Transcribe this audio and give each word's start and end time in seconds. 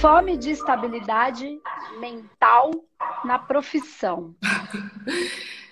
fome 0.00 0.38
de 0.38 0.50
estabilidade 0.50 1.60
mental 1.98 2.70
na 3.24 3.38
profissão. 3.38 4.34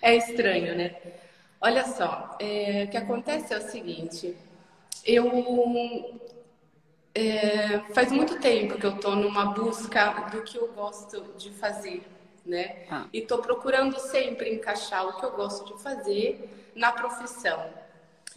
É 0.01 0.14
estranho, 0.14 0.77
né? 0.77 0.95
Olha 1.61 1.85
só, 1.85 2.37
é, 2.38 2.84
o 2.84 2.88
que 2.88 2.96
acontece 2.96 3.52
é 3.52 3.59
o 3.59 3.61
seguinte: 3.61 4.37
eu 5.05 5.27
é, 7.12 7.80
faz 7.93 8.12
muito 8.12 8.38
tempo 8.38 8.79
que 8.79 8.87
eu 8.87 8.95
estou 8.95 9.16
numa 9.16 9.46
busca 9.46 10.29
do 10.30 10.42
que 10.42 10.56
eu 10.56 10.69
gosto 10.69 11.20
de 11.37 11.51
fazer, 11.51 12.06
né? 12.47 12.87
Ah. 12.88 13.06
E 13.12 13.19
estou 13.19 13.38
procurando 13.38 13.98
sempre 13.98 14.55
encaixar 14.55 15.05
o 15.09 15.19
que 15.19 15.27
eu 15.27 15.33
gosto 15.33 15.74
de 15.74 15.83
fazer 15.83 16.70
na 16.77 16.92
profissão. 16.92 17.60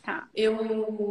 Tá. 0.01 0.27
Eu 0.35 0.63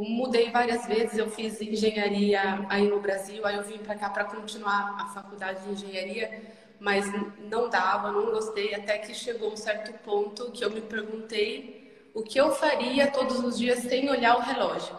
mudei 0.02 0.50
várias 0.50 0.84
vezes, 0.86 1.16
eu 1.16 1.30
fiz 1.30 1.60
engenharia 1.60 2.66
aí 2.68 2.88
no 2.88 3.00
Brasil, 3.00 3.46
aí 3.46 3.56
eu 3.56 3.62
vim 3.62 3.78
para 3.78 3.94
cá 3.94 4.10
para 4.10 4.24
continuar 4.24 4.96
a 5.00 5.06
faculdade 5.06 5.62
de 5.62 5.72
engenharia, 5.72 6.42
mas 6.80 7.06
não 7.38 7.70
dava, 7.70 8.10
não 8.10 8.32
gostei, 8.32 8.74
até 8.74 8.98
que 8.98 9.14
chegou 9.14 9.52
um 9.52 9.56
certo 9.56 9.92
ponto 10.02 10.50
que 10.50 10.64
eu 10.64 10.70
me 10.70 10.80
perguntei 10.80 12.10
o 12.12 12.22
que 12.22 12.40
eu 12.40 12.50
faria 12.50 13.10
todos 13.10 13.38
os 13.44 13.58
dias 13.58 13.78
sem 13.80 14.10
olhar 14.10 14.36
o 14.36 14.40
relógio. 14.40 14.96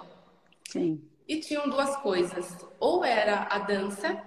Sim. 0.70 1.02
E 1.28 1.40
tinham 1.40 1.70
duas 1.70 1.96
coisas. 1.98 2.58
Ou 2.80 3.04
era 3.04 3.48
a 3.50 3.60
dança, 3.60 4.22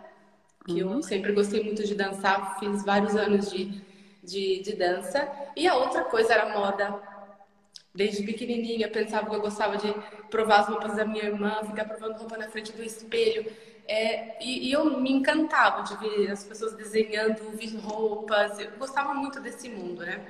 que 0.66 0.82
uhum. 0.82 0.96
eu 0.96 1.02
sempre 1.02 1.32
gostei 1.32 1.62
muito 1.65 1.84
de 1.84 1.95
dançar, 1.95 2.59
fiz 2.59 2.84
vários 2.84 3.16
anos 3.16 3.51
de, 3.51 3.80
de, 4.23 4.62
de 4.62 4.76
dança. 4.76 5.30
E 5.56 5.66
a 5.66 5.74
outra 5.74 6.04
coisa 6.04 6.34
era 6.34 6.59
moda. 6.59 7.13
Desde 7.94 8.24
pequenininha, 8.24 8.88
pensava 8.88 9.30
que 9.30 9.36
eu 9.36 9.40
gostava 9.40 9.76
de 9.76 9.94
provar 10.28 10.60
as 10.60 10.66
roupas 10.66 10.96
da 10.96 11.04
minha 11.04 11.26
irmã, 11.26 11.60
ficar 11.64 11.84
provando 11.84 12.18
roupa 12.18 12.36
na 12.36 12.48
frente 12.48 12.73
do 12.73 12.82
espelho. 12.82 13.46
É, 13.86 14.36
e, 14.42 14.68
e, 14.68 14.73
eu 14.73 14.98
me 14.98 15.12
encantava 15.12 15.82
de 15.82 15.96
ver 15.98 16.30
as 16.32 16.42
pessoas 16.42 16.74
desenhando, 16.74 17.56
ver 17.56 17.76
roupas. 17.76 18.59
Eu 18.59 18.73
gostava 18.78 19.14
muito 19.14 19.38
desse 19.40 19.68
mundo, 19.68 20.04
né? 20.04 20.26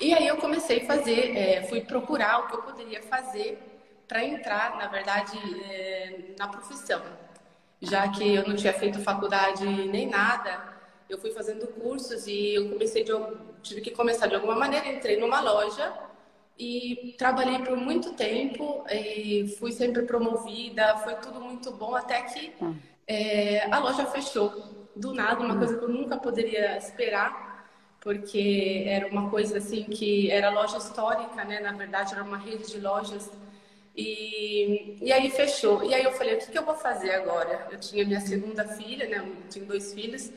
E 0.00 0.14
aí 0.14 0.28
eu 0.28 0.36
comecei 0.36 0.82
a 0.82 0.86
fazer, 0.86 1.36
é, 1.36 1.62
fui 1.64 1.80
procurar 1.80 2.40
o 2.40 2.46
que 2.46 2.54
eu 2.54 2.62
poderia 2.62 3.02
fazer 3.02 3.58
para 4.06 4.24
entrar, 4.24 4.76
na 4.76 4.86
verdade, 4.86 5.36
é, 5.64 6.34
na 6.38 6.46
profissão. 6.46 7.02
Já 7.82 8.08
que 8.08 8.36
eu 8.36 8.46
não 8.46 8.54
tinha 8.54 8.72
feito 8.72 9.00
faculdade 9.00 9.64
nem 9.66 10.06
nada, 10.06 10.62
eu 11.08 11.18
fui 11.18 11.32
fazendo 11.32 11.66
cursos 11.66 12.28
e 12.28 12.54
eu 12.54 12.68
comecei 12.70 13.02
de, 13.02 13.12
tive 13.62 13.80
que 13.80 13.90
começar 13.90 14.28
de 14.28 14.36
alguma 14.36 14.54
maneira. 14.54 14.88
Entrei 14.88 15.18
numa 15.18 15.40
loja 15.40 16.09
e 16.60 17.14
trabalhei 17.16 17.58
por 17.60 17.76
muito 17.76 18.12
tempo 18.14 18.84
e 18.90 19.48
fui 19.58 19.72
sempre 19.72 20.02
promovida. 20.02 20.98
Foi 20.98 21.14
tudo 21.16 21.40
muito 21.40 21.72
bom 21.72 21.94
até 21.94 22.20
que 22.22 22.52
é, 23.06 23.66
a 23.72 23.78
loja 23.78 24.04
fechou 24.06 24.88
do 24.94 25.14
nada, 25.14 25.40
uma 25.42 25.56
coisa 25.56 25.78
que 25.78 25.84
eu 25.84 25.88
nunca 25.88 26.18
poderia 26.18 26.76
esperar, 26.76 27.66
porque 28.00 28.84
era 28.86 29.06
uma 29.08 29.30
coisa 29.30 29.58
assim 29.58 29.84
que 29.84 30.30
era 30.30 30.50
loja 30.50 30.76
histórica, 30.78 31.44
né? 31.44 31.60
Na 31.60 31.72
verdade, 31.72 32.12
era 32.14 32.22
uma 32.22 32.36
rede 32.38 32.70
de 32.70 32.78
lojas 32.78 33.30
e, 33.96 34.98
e 35.02 35.12
aí 35.12 35.30
fechou. 35.30 35.82
E 35.82 35.94
aí 35.94 36.04
eu 36.04 36.12
falei, 36.12 36.34
o 36.34 36.38
que, 36.38 36.50
que 36.50 36.58
eu 36.58 36.64
vou 36.64 36.74
fazer 36.76 37.12
agora? 37.12 37.68
Eu 37.70 37.80
tinha 37.80 38.04
minha 38.04 38.20
segunda 38.20 38.64
filha, 38.66 39.08
né? 39.08 39.18
Eu 39.18 39.48
tinha 39.48 39.64
dois 39.64 39.94
filhos. 39.94 40.30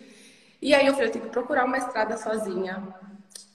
E 0.61 0.73
aí 0.73 0.87
eu 0.87 0.93
falei, 0.93 1.09
eu 1.09 1.11
tenho 1.11 1.25
que 1.25 1.31
procurar 1.31 1.65
uma 1.65 1.77
estrada 1.77 2.17
sozinha. 2.17 2.81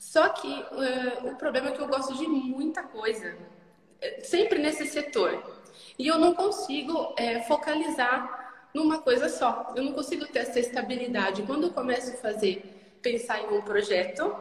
Só 0.08 0.30
que 0.30 0.48
uh, 0.48 1.30
o 1.30 1.36
problema 1.36 1.68
é 1.68 1.72
que 1.72 1.82
eu 1.82 1.86
gosto 1.86 2.14
de 2.16 2.26
muita 2.26 2.82
coisa, 2.82 3.36
eh, 4.00 4.22
sempre 4.22 4.58
nesse 4.58 4.86
setor. 4.86 5.38
E 5.98 6.06
eu 6.06 6.18
não 6.18 6.34
consigo 6.34 7.12
é, 7.18 7.42
focalizar 7.42 8.70
numa 8.72 9.02
coisa 9.02 9.28
só. 9.28 9.70
Eu 9.76 9.84
não 9.84 9.92
consigo 9.92 10.24
ter 10.24 10.38
essa 10.38 10.58
estabilidade. 10.58 11.42
Quando 11.42 11.64
eu 11.64 11.72
começo 11.74 12.10
a 12.12 12.16
fazer, 12.16 12.98
pensar 13.02 13.38
em 13.42 13.58
um 13.58 13.60
projeto, 13.60 14.34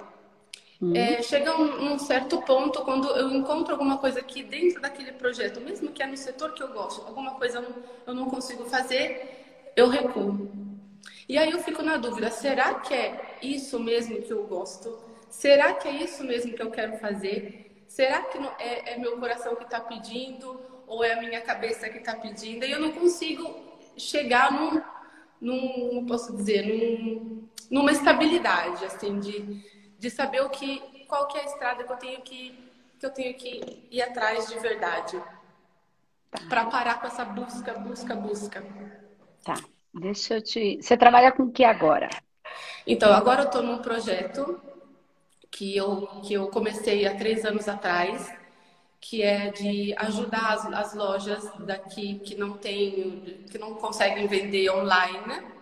Uhum. 0.79 0.95
É, 0.95 1.23
chega 1.23 1.59
um, 1.59 1.93
um, 1.93 1.97
certo 1.97 2.39
ponto 2.43 2.81
quando 2.81 3.07
eu 3.09 3.31
encontro 3.31 3.73
alguma 3.73 3.97
coisa 3.97 4.19
aqui 4.19 4.43
dentro 4.43 4.79
daquele 4.79 5.11
projeto, 5.11 5.59
mesmo 5.59 5.91
que 5.91 6.03
é 6.03 6.05
no 6.05 6.15
setor 6.15 6.53
que 6.53 6.61
eu 6.61 6.67
gosto, 6.67 7.01
alguma 7.07 7.31
coisa 7.31 7.57
eu 7.57 7.63
não, 7.63 7.75
eu 8.05 8.13
não 8.13 8.29
consigo 8.29 8.63
fazer, 8.65 9.71
eu 9.75 9.87
recuo. 9.89 10.47
E 11.27 11.35
aí 11.35 11.49
eu 11.49 11.57
fico 11.63 11.81
na 11.81 11.97
dúvida: 11.97 12.29
será 12.29 12.75
que 12.75 12.93
é 12.93 13.39
isso 13.41 13.79
mesmo 13.79 14.21
que 14.21 14.31
eu 14.31 14.45
gosto? 14.45 15.06
Será 15.43 15.73
que 15.73 15.87
é 15.87 15.91
isso 15.91 16.23
mesmo 16.23 16.53
que 16.53 16.61
eu 16.61 16.71
quero 16.71 16.97
fazer? 16.97 17.85
Será 17.87 18.21
que 18.23 18.37
é, 18.59 18.93
é 18.93 18.97
meu 18.97 19.17
coração 19.19 19.55
que 19.55 19.63
está 19.63 19.79
pedindo 19.79 20.59
ou 20.87 21.03
é 21.03 21.13
a 21.13 21.21
minha 21.21 21.41
cabeça 21.41 21.89
que 21.89 21.99
está 21.99 22.15
pedindo? 22.15 22.65
E 22.65 22.71
eu 22.71 22.79
não 22.79 22.91
consigo 22.91 23.43
chegar 23.97 24.51
num, 24.51 24.81
num 25.39 26.05
posso 26.05 26.35
dizer, 26.35 26.63
num, 26.65 27.47
numa 27.69 27.91
estabilidade 27.91 28.83
assim 28.85 29.19
de 29.19 29.77
de 29.99 30.09
saber 30.09 30.41
o 30.41 30.49
que, 30.49 30.79
qual 31.07 31.27
que 31.27 31.37
é 31.37 31.41
a 31.41 31.45
estrada 31.45 31.83
que 31.83 31.91
eu 31.91 31.97
tenho 31.97 32.21
que, 32.21 32.57
que 32.99 33.05
eu 33.05 33.09
tenho 33.09 33.33
que 33.35 33.87
ir 33.89 34.01
atrás 34.01 34.47
de 34.47 34.59
verdade. 34.59 35.21
Para 36.49 36.65
parar 36.65 36.99
com 36.99 37.07
essa 37.07 37.25
busca, 37.25 37.73
busca, 37.73 38.15
busca. 38.15 38.63
Tá. 39.43 39.55
Deixa 39.93 40.35
eu 40.35 40.41
te. 40.41 40.77
Você 40.81 40.95
trabalha 40.95 41.31
com 41.31 41.43
o 41.43 41.51
que 41.51 41.63
agora? 41.63 42.09
Então, 42.85 43.11
agora 43.13 43.41
eu 43.41 43.45
estou 43.47 43.63
num 43.63 43.79
projeto 43.79 44.61
que 45.51 45.75
eu, 45.75 46.07
que 46.23 46.33
eu 46.33 46.47
comecei 46.47 47.05
há 47.05 47.15
três 47.15 47.45
anos 47.45 47.67
atrás, 47.67 48.31
que 48.99 49.21
é 49.21 49.51
de 49.51 49.93
ajudar 49.97 50.53
as, 50.53 50.65
as 50.65 50.93
lojas 50.93 51.51
daqui 51.59 52.19
que 52.19 52.35
não 52.35 52.53
tem, 52.53 53.45
que 53.49 53.57
não 53.57 53.75
conseguem 53.75 54.27
vender 54.27 54.69
online 54.69 55.57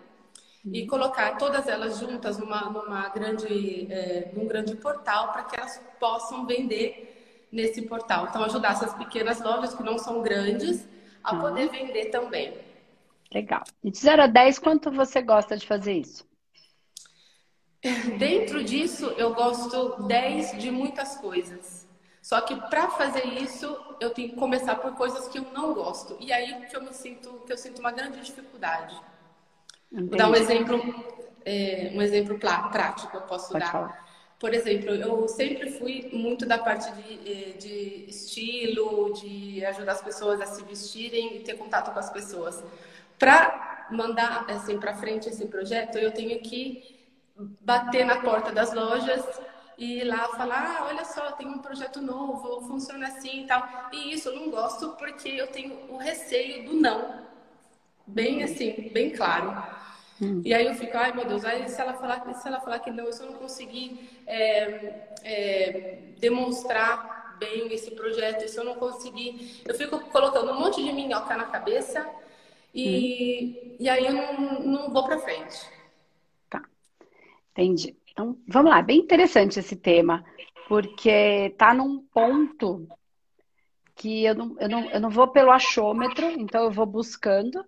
e 0.72 0.86
colocar 0.86 1.36
todas 1.36 1.68
elas 1.68 1.98
juntas 1.98 2.38
numa, 2.38 2.62
numa 2.62 3.08
grande, 3.10 3.86
é, 3.92 4.32
num 4.34 4.46
grande 4.46 4.74
portal 4.76 5.32
para 5.32 5.44
que 5.44 5.58
elas 5.58 5.80
possam 6.00 6.44
vender 6.44 7.46
nesse 7.52 7.82
portal. 7.82 8.26
Então, 8.28 8.42
ajudar 8.44 8.72
essas 8.72 8.92
pequenas 8.94 9.40
lojas 9.40 9.74
que 9.74 9.82
não 9.82 9.96
são 9.98 10.22
grandes 10.22 10.88
a 11.22 11.34
uhum. 11.34 11.40
poder 11.40 11.68
vender 11.68 12.06
também. 12.06 12.54
Legal. 13.32 13.62
E 13.82 13.90
de 13.90 13.98
0 13.98 14.22
a 14.22 14.26
10, 14.26 14.58
quanto 14.58 14.90
você 14.90 15.22
gosta 15.22 15.56
de 15.56 15.66
fazer 15.66 15.94
isso? 15.94 16.26
Dentro 18.18 18.62
disso, 18.62 19.06
eu 19.16 19.34
gosto 19.34 20.02
10 20.04 20.58
de 20.58 20.70
muitas 20.70 21.16
coisas. 21.16 21.86
Só 22.20 22.40
que 22.40 22.56
para 22.68 22.90
fazer 22.90 23.24
isso, 23.24 23.78
eu 24.00 24.10
tenho 24.10 24.30
que 24.30 24.36
começar 24.36 24.74
por 24.76 24.92
coisas 24.96 25.28
que 25.28 25.38
eu 25.38 25.46
não 25.54 25.72
gosto. 25.72 26.16
E 26.18 26.32
aí 26.32 26.66
que 26.66 26.76
eu 26.76 26.82
me 26.82 26.92
sinto, 26.92 27.42
que 27.46 27.52
eu 27.52 27.56
sinto 27.56 27.78
uma 27.78 27.92
grande 27.92 28.20
dificuldade. 28.20 28.96
Entendi. 29.92 30.08
Vou 30.08 30.18
dar 30.18 30.28
um 30.28 30.34
exemplo, 30.34 31.04
é, 31.44 31.92
um 31.94 32.02
exemplo 32.02 32.38
prático 32.38 33.16
eu 33.16 33.22
posso 33.22 33.52
Pode 33.52 33.64
dar. 33.64 33.70
Falar. 33.70 34.06
Por 34.38 34.52
exemplo, 34.52 34.90
eu 34.90 35.28
sempre 35.28 35.70
fui 35.78 36.10
muito 36.12 36.44
da 36.44 36.58
parte 36.58 36.90
de, 36.92 37.32
é, 37.32 37.52
de 37.52 38.04
estilo, 38.08 39.12
de 39.14 39.64
ajudar 39.64 39.92
as 39.92 40.02
pessoas 40.02 40.40
a 40.40 40.46
se 40.46 40.62
vestirem 40.64 41.36
e 41.36 41.40
ter 41.40 41.54
contato 41.54 41.92
com 41.92 41.98
as 41.98 42.10
pessoas. 42.10 42.62
Para 43.18 43.86
mandar 43.90 44.44
assim 44.50 44.78
para 44.78 44.94
frente 44.94 45.28
esse 45.28 45.46
projeto, 45.46 45.96
eu 45.96 46.12
tenho 46.12 46.38
que 46.40 46.95
bater 47.38 48.04
na 48.04 48.16
porta 48.20 48.50
das 48.52 48.72
lojas 48.72 49.24
e 49.78 50.00
ir 50.00 50.04
lá 50.04 50.28
falar, 50.28 50.78
ah, 50.78 50.86
olha 50.86 51.04
só, 51.04 51.32
tem 51.32 51.46
um 51.46 51.58
projeto 51.58 52.00
novo, 52.00 52.62
funciona 52.62 53.08
assim 53.08 53.42
e 53.42 53.46
tal. 53.46 53.62
E 53.92 54.14
isso 54.14 54.28
eu 54.30 54.36
não 54.36 54.50
gosto 54.50 54.90
porque 54.92 55.28
eu 55.28 55.46
tenho 55.48 55.92
o 55.92 55.98
receio 55.98 56.64
do 56.64 56.74
não. 56.74 57.26
Bem 58.06 58.42
assim, 58.42 58.90
bem 58.92 59.10
claro. 59.10 59.62
Hum. 60.20 60.40
E 60.44 60.54
aí 60.54 60.66
eu 60.66 60.74
fico, 60.74 60.96
ai 60.96 61.12
meu 61.12 61.26
Deus, 61.26 61.44
aí 61.44 61.68
se 61.68 61.78
ela 61.78 61.92
falar, 61.92 62.34
se 62.34 62.48
ela 62.48 62.60
falar 62.60 62.78
que 62.78 62.90
não, 62.90 63.12
se 63.12 63.22
eu 63.22 63.30
não 63.30 63.38
conseguir 63.38 64.22
é, 64.26 65.08
é, 65.22 65.98
demonstrar 66.18 67.36
bem 67.38 67.70
esse 67.70 67.90
projeto, 67.90 68.48
se 68.48 68.58
eu 68.58 68.64
não 68.64 68.76
conseguir, 68.76 69.62
eu 69.66 69.74
fico 69.74 70.00
colocando 70.06 70.52
um 70.52 70.58
monte 70.58 70.82
de 70.82 70.90
minhoca 70.90 71.36
na 71.36 71.44
cabeça 71.44 72.08
e, 72.74 73.68
hum. 73.72 73.76
e 73.78 73.88
aí 73.90 74.06
eu 74.06 74.14
não, 74.14 74.60
não 74.60 74.90
vou 74.90 75.04
para 75.04 75.18
frente. 75.18 75.75
Entendi. 77.56 77.96
Então, 78.12 78.36
vamos 78.46 78.70
lá, 78.70 78.82
bem 78.82 78.98
interessante 78.98 79.58
esse 79.58 79.74
tema, 79.74 80.22
porque 80.68 81.54
tá 81.56 81.72
num 81.72 82.04
ponto 82.12 82.86
que 83.94 84.24
eu 84.24 84.34
não, 84.34 84.56
eu 84.60 84.68
não, 84.68 84.90
eu 84.90 85.00
não 85.00 85.08
vou 85.10 85.28
pelo 85.28 85.50
achômetro, 85.50 86.26
então 86.32 86.64
eu 86.64 86.70
vou 86.70 86.84
buscando, 86.84 87.64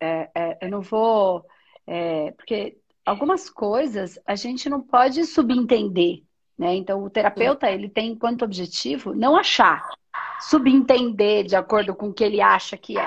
é, 0.00 0.30
é, 0.32 0.58
eu 0.62 0.70
não 0.70 0.80
vou 0.80 1.44
é, 1.84 2.30
porque 2.32 2.78
algumas 3.04 3.50
coisas 3.50 4.18
a 4.24 4.36
gente 4.36 4.68
não 4.68 4.80
pode 4.80 5.24
subentender, 5.24 6.22
né? 6.56 6.76
Então, 6.76 7.02
o 7.02 7.10
terapeuta, 7.10 7.68
ele 7.68 7.88
tem 7.88 8.12
enquanto 8.12 8.44
objetivo 8.44 9.14
não 9.14 9.36
achar, 9.36 9.84
subentender 10.40 11.44
de 11.44 11.56
acordo 11.56 11.94
com 11.94 12.08
o 12.08 12.14
que 12.14 12.22
ele 12.22 12.40
acha 12.40 12.76
que 12.76 12.96
é, 12.96 13.06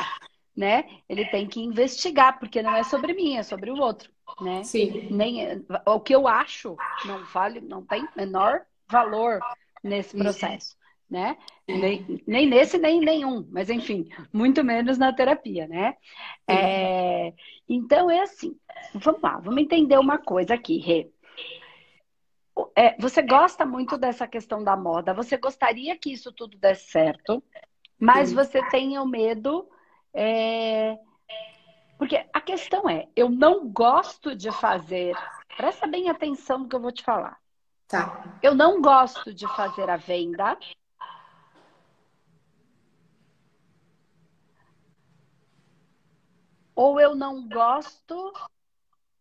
né? 0.55 0.83
Ele 1.07 1.25
tem 1.25 1.47
que 1.47 1.61
investigar, 1.61 2.37
porque 2.37 2.61
não 2.61 2.75
é 2.75 2.83
sobre 2.83 3.13
mim, 3.13 3.37
é 3.37 3.43
sobre 3.43 3.71
o 3.71 3.77
outro, 3.77 4.11
né? 4.41 4.63
Sim. 4.63 5.07
Nem, 5.11 5.65
o 5.85 5.99
que 5.99 6.13
eu 6.13 6.27
acho 6.27 6.75
não 7.05 7.23
vale, 7.25 7.61
não 7.61 7.83
tem 7.83 8.07
menor 8.15 8.61
valor 8.89 9.39
nesse 9.83 10.17
processo. 10.17 10.75
né? 11.09 11.37
Nem, 11.67 12.21
nem 12.27 12.47
nesse, 12.47 12.77
nem 12.77 12.99
nenhum, 12.99 13.47
mas 13.51 13.69
enfim, 13.69 14.09
muito 14.31 14.63
menos 14.63 14.97
na 14.97 15.13
terapia, 15.13 15.67
né? 15.67 15.95
É, 16.47 17.33
então 17.67 18.09
é 18.11 18.21
assim, 18.21 18.57
vamos 18.93 19.21
lá, 19.21 19.39
vamos 19.39 19.61
entender 19.61 19.97
uma 19.97 20.17
coisa 20.17 20.53
aqui, 20.53 20.77
Rê. 20.77 21.09
É, 22.75 22.95
você 22.99 23.21
gosta 23.21 23.65
muito 23.65 23.97
dessa 23.97 24.27
questão 24.27 24.63
da 24.63 24.75
moda, 24.75 25.13
você 25.13 25.37
gostaria 25.37 25.97
que 25.97 26.11
isso 26.11 26.31
tudo 26.31 26.57
desse 26.57 26.89
certo, 26.89 27.43
mas 27.99 28.29
Sim. 28.29 28.35
você 28.35 28.67
tem 28.69 28.97
o 28.99 29.05
medo. 29.05 29.67
É... 30.13 30.97
Porque 31.97 32.23
a 32.31 32.39
questão 32.39 32.87
é, 32.89 33.07
eu 33.15 33.29
não 33.29 33.67
gosto 33.67 34.35
de 34.35 34.51
fazer. 34.51 35.15
Presta 35.55 35.87
bem 35.87 36.09
atenção 36.09 36.59
no 36.59 36.69
que 36.69 36.75
eu 36.75 36.79
vou 36.79 36.91
te 36.91 37.03
falar. 37.03 37.39
Tá. 37.87 38.37
Eu 38.43 38.53
não 38.53 38.81
gosto 38.81 39.33
de 39.33 39.47
fazer 39.55 39.89
a 39.89 39.97
venda. 39.97 40.57
Ou 46.75 46.99
eu 46.99 47.15
não 47.15 47.47
gosto 47.47 48.33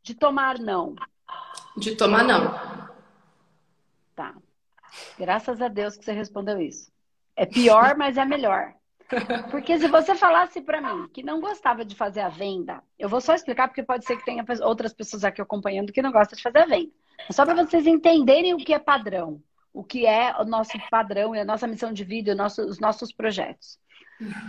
de 0.02 0.14
tomar 0.14 0.58
não? 0.58 0.94
De 1.76 1.96
tomar 1.96 2.24
não. 2.24 2.52
Tá. 4.14 4.34
Graças 5.18 5.62
a 5.62 5.68
Deus 5.68 5.96
que 5.96 6.04
você 6.04 6.12
respondeu 6.12 6.60
isso. 6.60 6.92
É 7.34 7.46
pior, 7.46 7.96
mas 7.96 8.18
é 8.18 8.24
melhor. 8.24 8.74
Porque 9.50 9.78
se 9.78 9.88
você 9.88 10.14
falasse 10.14 10.60
para 10.60 10.80
mim 10.80 11.08
que 11.12 11.22
não 11.22 11.40
gostava 11.40 11.84
de 11.84 11.94
fazer 11.94 12.20
a 12.20 12.28
venda, 12.28 12.82
eu 12.98 13.08
vou 13.08 13.20
só 13.20 13.34
explicar 13.34 13.68
porque 13.68 13.82
pode 13.82 14.04
ser 14.04 14.16
que 14.16 14.24
tenha 14.24 14.44
outras 14.62 14.92
pessoas 14.92 15.24
aqui 15.24 15.40
acompanhando 15.40 15.92
que 15.92 16.02
não 16.02 16.12
gostam 16.12 16.36
de 16.36 16.42
fazer 16.42 16.58
a 16.58 16.66
venda. 16.66 16.90
É 17.28 17.32
só 17.32 17.44
para 17.44 17.64
vocês 17.64 17.86
entenderem 17.86 18.54
o 18.54 18.58
que 18.58 18.74
é 18.74 18.78
padrão, 18.78 19.40
o 19.72 19.84
que 19.84 20.06
é 20.06 20.34
o 20.38 20.44
nosso 20.44 20.72
padrão 20.90 21.34
e 21.34 21.40
a 21.40 21.44
nossa 21.44 21.66
missão 21.66 21.92
de 21.92 22.04
vida, 22.04 22.36
os 22.44 22.80
nossos 22.80 23.12
projetos. 23.12 23.78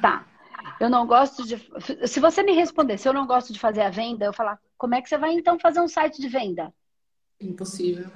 Tá. 0.01 0.25
Eu 0.79 0.89
não 0.89 1.05
gosto 1.05 1.45
de. 1.45 1.57
Se 2.07 2.19
você 2.19 2.43
me 2.43 2.53
responder 2.53 2.97
se 2.97 3.07
eu 3.07 3.13
não 3.13 3.25
gosto 3.25 3.53
de 3.53 3.59
fazer 3.59 3.81
a 3.81 3.89
venda, 3.89 4.25
eu 4.25 4.33
falar, 4.33 4.59
como 4.77 4.95
é 4.95 5.01
que 5.01 5.09
você 5.09 5.17
vai 5.17 5.33
então 5.33 5.59
fazer 5.59 5.79
um 5.79 5.87
site 5.87 6.19
de 6.19 6.27
venda? 6.27 6.73
Impossível. 7.39 8.09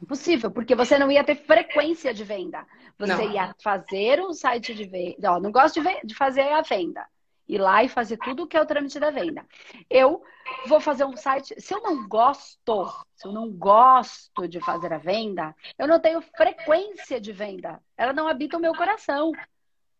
Impossível, 0.00 0.50
porque 0.50 0.74
você 0.74 0.96
não 0.96 1.10
ia 1.10 1.24
ter 1.24 1.34
frequência 1.34 2.14
de 2.14 2.22
venda. 2.22 2.64
Você 2.98 3.14
não. 3.14 3.32
ia 3.32 3.54
fazer 3.62 4.20
um 4.20 4.32
site 4.32 4.74
de 4.74 4.84
venda. 4.84 5.32
Ó, 5.32 5.40
não 5.40 5.50
gosto 5.50 5.82
de, 5.82 6.00
de 6.04 6.14
fazer 6.14 6.42
a 6.42 6.62
venda. 6.62 7.04
Ir 7.48 7.58
lá 7.58 7.82
e 7.82 7.88
fazer 7.88 8.18
tudo 8.18 8.42
o 8.42 8.46
que 8.46 8.56
é 8.56 8.60
o 8.60 8.66
trâmite 8.66 9.00
da 9.00 9.10
venda. 9.10 9.44
Eu 9.88 10.22
vou 10.66 10.80
fazer 10.80 11.04
um 11.04 11.16
site. 11.16 11.58
Se 11.60 11.74
eu 11.74 11.82
não 11.82 12.06
gosto, 12.06 12.86
se 13.16 13.26
eu 13.26 13.32
não 13.32 13.50
gosto 13.50 14.46
de 14.46 14.60
fazer 14.60 14.92
a 14.92 14.98
venda, 14.98 15.54
eu 15.78 15.88
não 15.88 15.98
tenho 15.98 16.20
frequência 16.20 17.20
de 17.20 17.32
venda. 17.32 17.80
Ela 17.96 18.12
não 18.12 18.28
habita 18.28 18.56
o 18.56 18.60
meu 18.60 18.74
coração. 18.74 19.32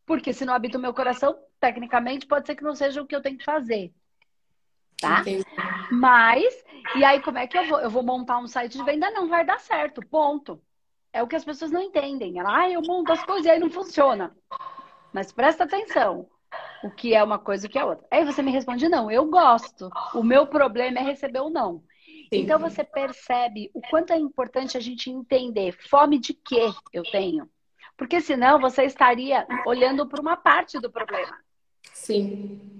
Porque 0.07 0.33
se 0.33 0.45
não 0.45 0.55
habita 0.55 0.79
o 0.79 0.81
meu 0.81 0.95
coração, 0.95 1.37
tecnicamente 1.59 2.27
pode 2.27 2.47
ser 2.47 2.55
que 2.55 2.63
não 2.63 2.75
seja 2.75 3.03
o 3.03 3.07
que 3.07 3.17
eu 3.17 3.23
tenho 3.23 3.39
que 3.39 3.45
fazer 3.45 3.93
tá? 5.01 5.21
Entendi. 5.21 5.45
Mas, 5.91 6.65
e 6.97 7.05
aí 7.05 7.21
como 7.23 7.39
é 7.39 7.47
que 7.47 7.57
eu 7.57 7.67
vou? 7.67 7.81
Eu 7.81 7.91
vou 7.91 8.03
montar 8.03 8.39
um 8.39 8.47
site 8.47 8.77
de 8.77 8.85
venda? 8.85 9.11
Não 9.11 9.29
vai 9.29 9.45
dar 9.45 9.59
certo, 9.61 10.01
ponto. 10.07 10.61
É 11.13 11.23
o 11.23 11.27
que 11.27 11.37
as 11.37 11.45
pessoas 11.45 11.71
não 11.71 11.83
entendem. 11.83 12.39
Ela, 12.39 12.59
ah, 12.65 12.71
eu 12.71 12.83
monto 12.83 13.13
as 13.13 13.25
coisas 13.25 13.47
e 13.47 13.51
aí 13.51 13.59
não 13.59 13.71
funciona. 13.71 14.37
Mas 15.13 15.33
presta 15.33 15.65
atenção. 15.65 16.29
O 16.83 16.91
que 16.91 17.15
é 17.15 17.23
uma 17.23 17.39
coisa 17.39 17.67
e 17.67 17.69
o 17.69 17.71
que 17.71 17.79
é 17.79 17.85
outra. 17.85 18.07
Aí 18.11 18.25
você 18.25 18.43
me 18.43 18.51
responde, 18.51 18.89
não, 18.89 19.11
eu 19.11 19.27
gosto. 19.27 19.91
O 20.15 20.23
meu 20.23 20.47
problema 20.47 20.99
é 20.99 21.03
receber 21.03 21.41
o 21.41 21.51
não. 21.51 21.83
Sim. 22.33 22.41
Então 22.41 22.59
você 22.59 22.85
percebe 22.85 23.71
o 23.75 23.81
quanto 23.81 24.13
é 24.13 24.17
importante 24.17 24.77
a 24.77 24.81
gente 24.81 25.11
entender 25.11 25.73
fome 25.73 26.19
de 26.19 26.35
que 26.35 26.73
eu 26.93 27.03
tenho. 27.05 27.49
Porque 27.97 28.21
senão 28.21 28.61
você 28.61 28.85
estaria 28.85 29.47
olhando 29.67 30.07
para 30.07 30.21
uma 30.21 30.37
parte 30.37 30.79
do 30.79 30.91
problema. 30.91 31.37
Sim 31.93 32.78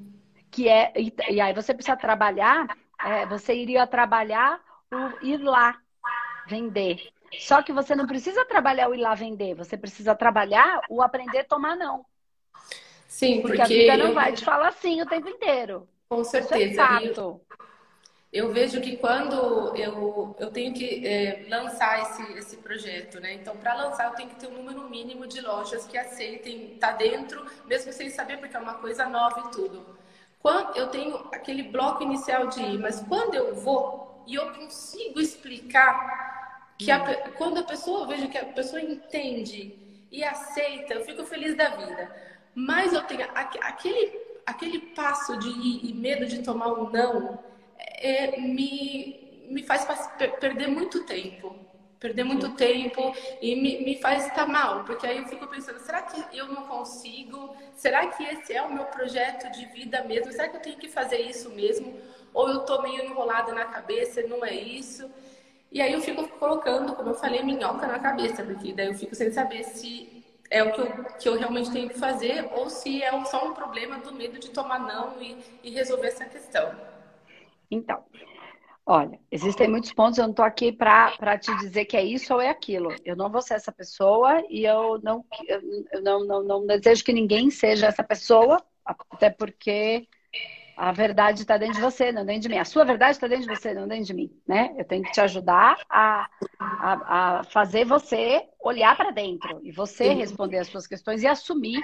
que 0.59 0.69
é 0.69 0.93
e, 0.97 1.15
e 1.31 1.41
aí 1.41 1.55
você 1.55 1.73
precisa 1.73 1.97
trabalhar, 1.97 2.77
é, 3.01 3.25
você 3.27 3.55
iria 3.55 3.87
trabalhar 3.87 4.61
o 4.93 5.25
ir 5.25 5.37
lá 5.37 5.79
vender. 6.49 6.99
Só 7.39 7.63
que 7.63 7.73
você 7.73 7.95
não 7.95 8.09
precisa 8.09 8.45
trabalhar 8.45 8.89
o 8.89 8.95
ir 8.95 9.01
lá 9.01 9.15
vender, 9.15 9.55
você 9.55 9.77
precisa 9.77 10.17
trabalhar 10.17 10.81
o 10.91 11.01
aprender 11.01 11.41
a 11.41 11.45
tomar 11.45 11.77
não. 11.77 12.05
Sim, 13.07 13.41
porque, 13.41 13.57
porque 13.57 13.63
a 13.63 13.67
vida 13.67 13.97
não 13.97 14.07
eu... 14.07 14.15
vai 14.15 14.33
te 14.33 14.45
falar 14.45 14.73
sim 14.73 15.01
o 15.01 15.07
tempo 15.07 15.29
inteiro. 15.29 15.89
Com 16.09 16.25
certeza. 16.25 16.65
Isso 16.65 16.81
é 16.81 16.85
fato. 17.15 17.41
Eu 18.33 18.53
vejo 18.53 18.81
que 18.81 18.97
quando 18.97 19.77
eu, 19.77 20.37
eu 20.41 20.51
tenho 20.51 20.75
que 20.75 21.07
é, 21.07 21.47
lançar 21.49 22.03
esse, 22.03 22.33
esse 22.33 22.57
projeto, 22.57 23.21
né? 23.21 23.35
Então, 23.35 23.57
para 23.57 23.75
lançar, 23.75 24.09
eu 24.09 24.15
tenho 24.15 24.29
que 24.29 24.37
ter 24.37 24.49
um 24.49 24.63
número 24.63 24.91
mínimo 24.91 25.27
de 25.27 25.41
lojas 25.41 25.87
que 25.87 25.97
aceitem 25.97 26.77
tá 26.79 26.93
dentro, 26.93 27.47
mesmo 27.67 27.93
sem 27.93 28.11
saber, 28.11 28.39
porque 28.39 28.57
é 28.57 28.61
uma 28.61 28.75
coisa 28.75 29.09
nova 29.09 29.49
e 29.49 29.51
tudo. 29.53 29.99
Quando 30.49 30.79
eu 30.79 30.87
tenho 30.87 31.15
aquele 31.31 31.63
bloco 31.63 32.03
inicial 32.03 32.47
de 32.47 32.63
ir, 32.63 32.79
mas 32.79 33.01
quando 33.07 33.35
eu 33.35 33.55
vou 33.55 34.25
e 34.27 34.35
eu 34.35 34.51
consigo 34.55 35.21
explicar 35.21 36.73
que 36.79 36.91
a, 36.91 37.01
quando 37.33 37.59
a 37.59 37.65
pessoa 37.65 38.01
eu 38.01 38.07
vejo 38.07 38.31
que 38.31 38.39
a 38.39 38.47
pessoa 38.47 38.81
entende 38.81 39.79
e 40.11 40.25
aceita, 40.25 40.95
eu 40.95 41.05
fico 41.05 41.23
feliz 41.27 41.55
da 41.55 41.69
vida. 41.69 42.11
Mas 42.55 42.95
eu 42.95 43.03
tenho 43.03 43.27
aquele 43.35 44.19
aquele 44.47 44.79
passo 44.97 45.37
de 45.37 45.51
ir 45.51 45.91
e 45.91 45.93
medo 45.93 46.25
de 46.25 46.43
tomar 46.43 46.69
um 46.69 46.89
não 46.89 47.39
é, 47.77 48.41
me 48.41 49.45
me 49.51 49.63
faz 49.63 49.87
perder 50.41 50.69
muito 50.69 51.05
tempo 51.05 51.55
perder 51.99 52.25
muito 52.25 52.51
tempo 52.55 53.13
e 53.43 53.57
me, 53.57 53.85
me 53.85 54.01
faz 54.01 54.27
estar 54.27 54.47
mal, 54.47 54.85
porque 54.85 55.07
aí 55.07 55.19
eu 55.19 55.27
fico 55.27 55.47
pensando, 55.47 55.79
será 55.81 56.03
que 56.03 56.37
eu 56.37 56.47
não 56.47 56.67
consigo? 56.67 57.57
Será 57.75 58.07
que 58.07 58.23
esse 58.23 58.53
é 58.53 58.63
o 58.63 58.73
meu 58.73 58.85
projeto 58.85 59.51
de 59.51 59.67
vida 59.67 60.05
mesmo? 60.05 60.33
Será 60.33 60.49
que 60.49 60.57
eu 60.57 60.61
tenho 60.61 60.79
que 60.79 60.89
fazer 60.89 61.21
isso 61.21 61.51
mesmo? 61.51 62.01
Ou 62.33 62.49
eu 62.49 62.61
tô 62.61 62.83
meio 62.83 63.05
enrolada 63.05 63.53
na 63.53 63.65
cabeça 63.65 64.23
não 64.23 64.45
é 64.45 64.55
isso? 64.55 65.11
E 65.71 65.83
aí 65.83 65.93
eu 65.93 66.01
fico 66.01 66.27
colocando, 66.39 66.95
como 66.95 67.11
eu 67.11 67.15
falei, 67.15 67.43
minhoca 67.43 67.87
na 67.87 67.99
cabeça, 67.99 68.43
porque 68.43 68.73
daí 68.73 68.87
eu 68.87 68.95
fico 68.95 69.15
sem 69.15 69.31
saber 69.31 69.65
se 69.65 70.25
é 70.51 70.63
o 70.63 70.73
que 70.73 70.81
eu, 70.81 71.05
que 71.19 71.29
eu 71.29 71.39
realmente 71.39 71.71
tenho 71.71 71.89
que 71.89 71.99
fazer 71.99 72.49
ou 72.53 72.71
se 72.71 73.03
é 73.03 73.25
só 73.27 73.47
um 73.47 73.55
problema 73.55 73.99
do 73.99 74.15
medo 74.15 74.39
de 74.39 74.51
tomar 74.51 74.79
não 74.81 75.21
e, 75.21 75.37
e 75.63 75.71
resolver 75.71 76.09
essa 76.09 76.25
questão. 76.25 76.75
Então, 77.71 78.03
Olha, 78.91 79.21
existem 79.31 79.69
muitos 79.69 79.93
pontos, 79.93 80.19
eu 80.19 80.25
não 80.25 80.31
estou 80.31 80.47
aqui 80.47 80.73
para 80.73 81.37
te 81.37 81.55
dizer 81.55 81.85
que 81.85 81.95
é 81.95 82.03
isso 82.03 82.33
ou 82.33 82.41
é 82.41 82.49
aquilo. 82.49 82.97
Eu 83.05 83.15
não 83.15 83.31
vou 83.31 83.43
ser 83.43 83.53
essa 83.53 83.71
pessoa 83.71 84.43
e 84.49 84.65
eu 84.65 84.99
não, 85.03 85.23
eu 85.93 86.01
não, 86.03 86.25
não, 86.25 86.43
não 86.43 86.67
desejo 86.67 87.05
que 87.05 87.13
ninguém 87.13 87.51
seja 87.51 87.89
essa 87.89 88.03
pessoa, 88.03 88.65
até 88.87 89.29
porque 89.29 90.09
a 90.75 90.91
verdade 90.91 91.43
está 91.43 91.59
dentro 91.59 91.75
de 91.75 91.83
você, 91.83 92.11
não 92.11 92.25
dentro 92.25 92.43
de 92.43 92.49
mim. 92.49 92.57
A 92.57 92.65
sua 92.65 92.83
verdade 92.83 93.11
está 93.11 93.29
dentro 93.29 93.43
de 93.43 93.55
você, 93.55 93.75
não 93.75 93.87
dentro 93.87 94.07
de 94.07 94.15
mim, 94.15 94.31
né? 94.49 94.75
Eu 94.79 94.87
tenho 94.87 95.05
que 95.05 95.13
te 95.13 95.21
ajudar 95.21 95.79
a, 95.91 96.27
a, 96.59 97.41
a 97.41 97.45
fazer 97.45 97.85
você 97.85 98.43
olhar 98.59 98.97
para 98.97 99.11
dentro 99.11 99.61
e 99.63 99.71
você 99.71 100.05
Sim. 100.05 100.15
responder 100.15 100.61
as 100.61 100.67
suas 100.67 100.87
questões 100.87 101.23
e 101.23 101.27
assumir 101.27 101.83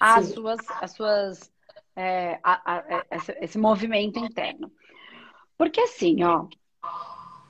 as 0.00 0.28
suas, 0.28 0.58
as 0.80 0.90
suas 0.92 1.52
é, 1.94 2.38
a, 2.42 2.82
esse, 3.10 3.36
esse 3.42 3.58
movimento 3.58 4.18
interno. 4.18 4.72
Porque 5.58 5.80
assim, 5.80 6.22
ó, 6.22 6.46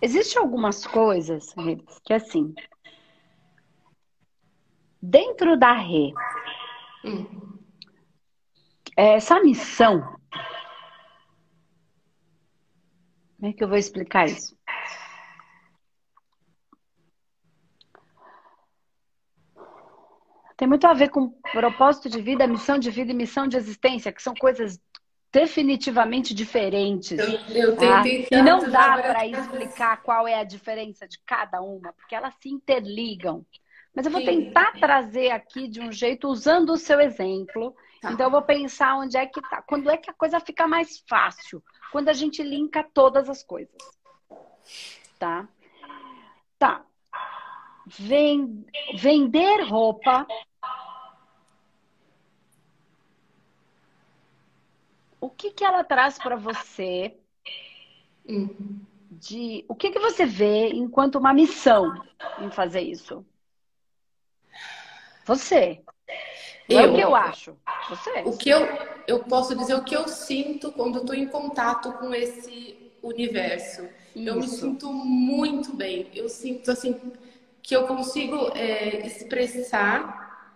existe 0.01 0.39
algumas 0.39 0.87
coisas 0.87 1.53
que 2.05 2.13
assim, 2.13 2.55
dentro 5.03 5.59
da 5.59 5.73
rede, 5.73 6.15
hum. 7.05 7.59
essa 8.97 9.41
missão, 9.41 10.17
como 13.37 13.51
é 13.51 13.53
que 13.53 13.63
eu 13.63 13.69
vou 13.69 13.77
explicar 13.77 14.27
isso? 14.27 14.57
Tem 20.57 20.67
muito 20.67 20.87
a 20.87 20.95
ver 20.95 21.11
com 21.11 21.31
propósito 21.53 22.09
de 22.09 22.21
vida, 22.21 22.47
missão 22.47 22.79
de 22.79 22.91
vida 22.91 23.13
e 23.13 23.15
missão 23.15 23.47
de 23.47 23.59
existência, 23.59 24.11
que 24.11 24.23
são 24.23 24.33
coisas 24.35 24.81
definitivamente 25.37 26.33
diferentes. 26.33 27.19
Eu, 27.19 27.55
eu 27.55 27.77
tá? 27.77 28.03
E 28.07 28.43
não 28.43 28.71
dá 28.71 28.97
para 28.97 29.27
explicar 29.27 30.03
qual 30.03 30.27
é 30.27 30.37
a 30.37 30.45
diferença 30.45 31.07
de 31.07 31.19
cada 31.19 31.61
uma, 31.61 31.93
porque 31.93 32.15
elas 32.15 32.33
se 32.41 32.49
interligam. 32.49 33.45
Mas 33.95 34.07
eu 34.07 34.13
vou 34.13 34.23
Sim. 34.23 34.27
tentar 34.27 34.73
trazer 34.81 35.31
aqui 35.31 35.69
de 35.69 35.79
um 35.79 35.93
jeito 35.93 36.27
usando 36.27 36.71
o 36.71 36.79
seu 36.79 36.99
exemplo. 37.03 37.77
Tá. 38.01 38.13
Então 38.13 38.29
eu 38.29 38.31
vou 38.31 38.41
pensar 38.41 38.97
onde 38.97 39.19
é 39.19 39.27
que 39.27 39.43
tá. 39.43 39.61
Quando 39.61 39.91
é 39.91 39.99
que 39.99 40.09
a 40.11 40.15
coisa 40.15 40.41
fica 40.41 40.67
mais 40.67 41.05
fácil? 41.07 41.63
Quando 41.93 42.09
a 42.09 42.15
gente 42.15 42.43
linka 42.43 42.83
todas 42.95 43.29
as 43.29 43.43
coisas. 43.43 43.77
Tá? 45.19 45.47
Tá. 46.59 46.83
Vender 48.95 49.65
roupa 49.69 50.27
o 55.21 55.31
que, 55.31 55.51
que 55.51 55.65
ela 55.65 55.83
traz 55.85 56.19
para 56.19 56.37
você 56.37 57.17
de 59.11 59.65
o 59.69 59.75
que, 59.75 59.91
que 59.91 59.99
você 59.99 60.27
vê 60.27 60.69
enquanto 60.71 61.17
uma 61.17 61.33
missão 61.33 62.03
em 62.41 62.51
fazer 62.51 62.81
isso? 62.81 63.25
Você. 65.25 65.81
eu, 66.69 66.79
é 66.79 66.87
o 66.87 66.95
que 66.95 67.01
eu 67.01 67.15
acho. 67.15 67.57
Você. 67.89 68.11
O 68.25 68.37
que 68.37 68.51
eu, 68.51 68.61
eu 69.07 69.25
posso 69.25 69.57
dizer 69.57 69.75
o 69.75 69.85
que 69.85 69.95
eu 69.95 70.07
sinto 70.09 70.71
quando 70.73 70.99
estou 70.99 71.15
em 71.15 71.27
contato 71.27 71.93
com 71.95 72.15
esse 72.15 72.93
universo. 73.03 73.89
Isso. 74.15 74.29
Eu 74.29 74.37
me 74.37 74.49
sinto 74.49 74.93
muito 74.93 75.75
bem. 75.75 76.11
Eu 76.15 76.29
sinto 76.29 76.71
assim 76.71 77.13
que 77.63 77.75
eu 77.75 77.87
consigo 77.87 78.53
é, 78.55 79.05
expressar 79.07 80.55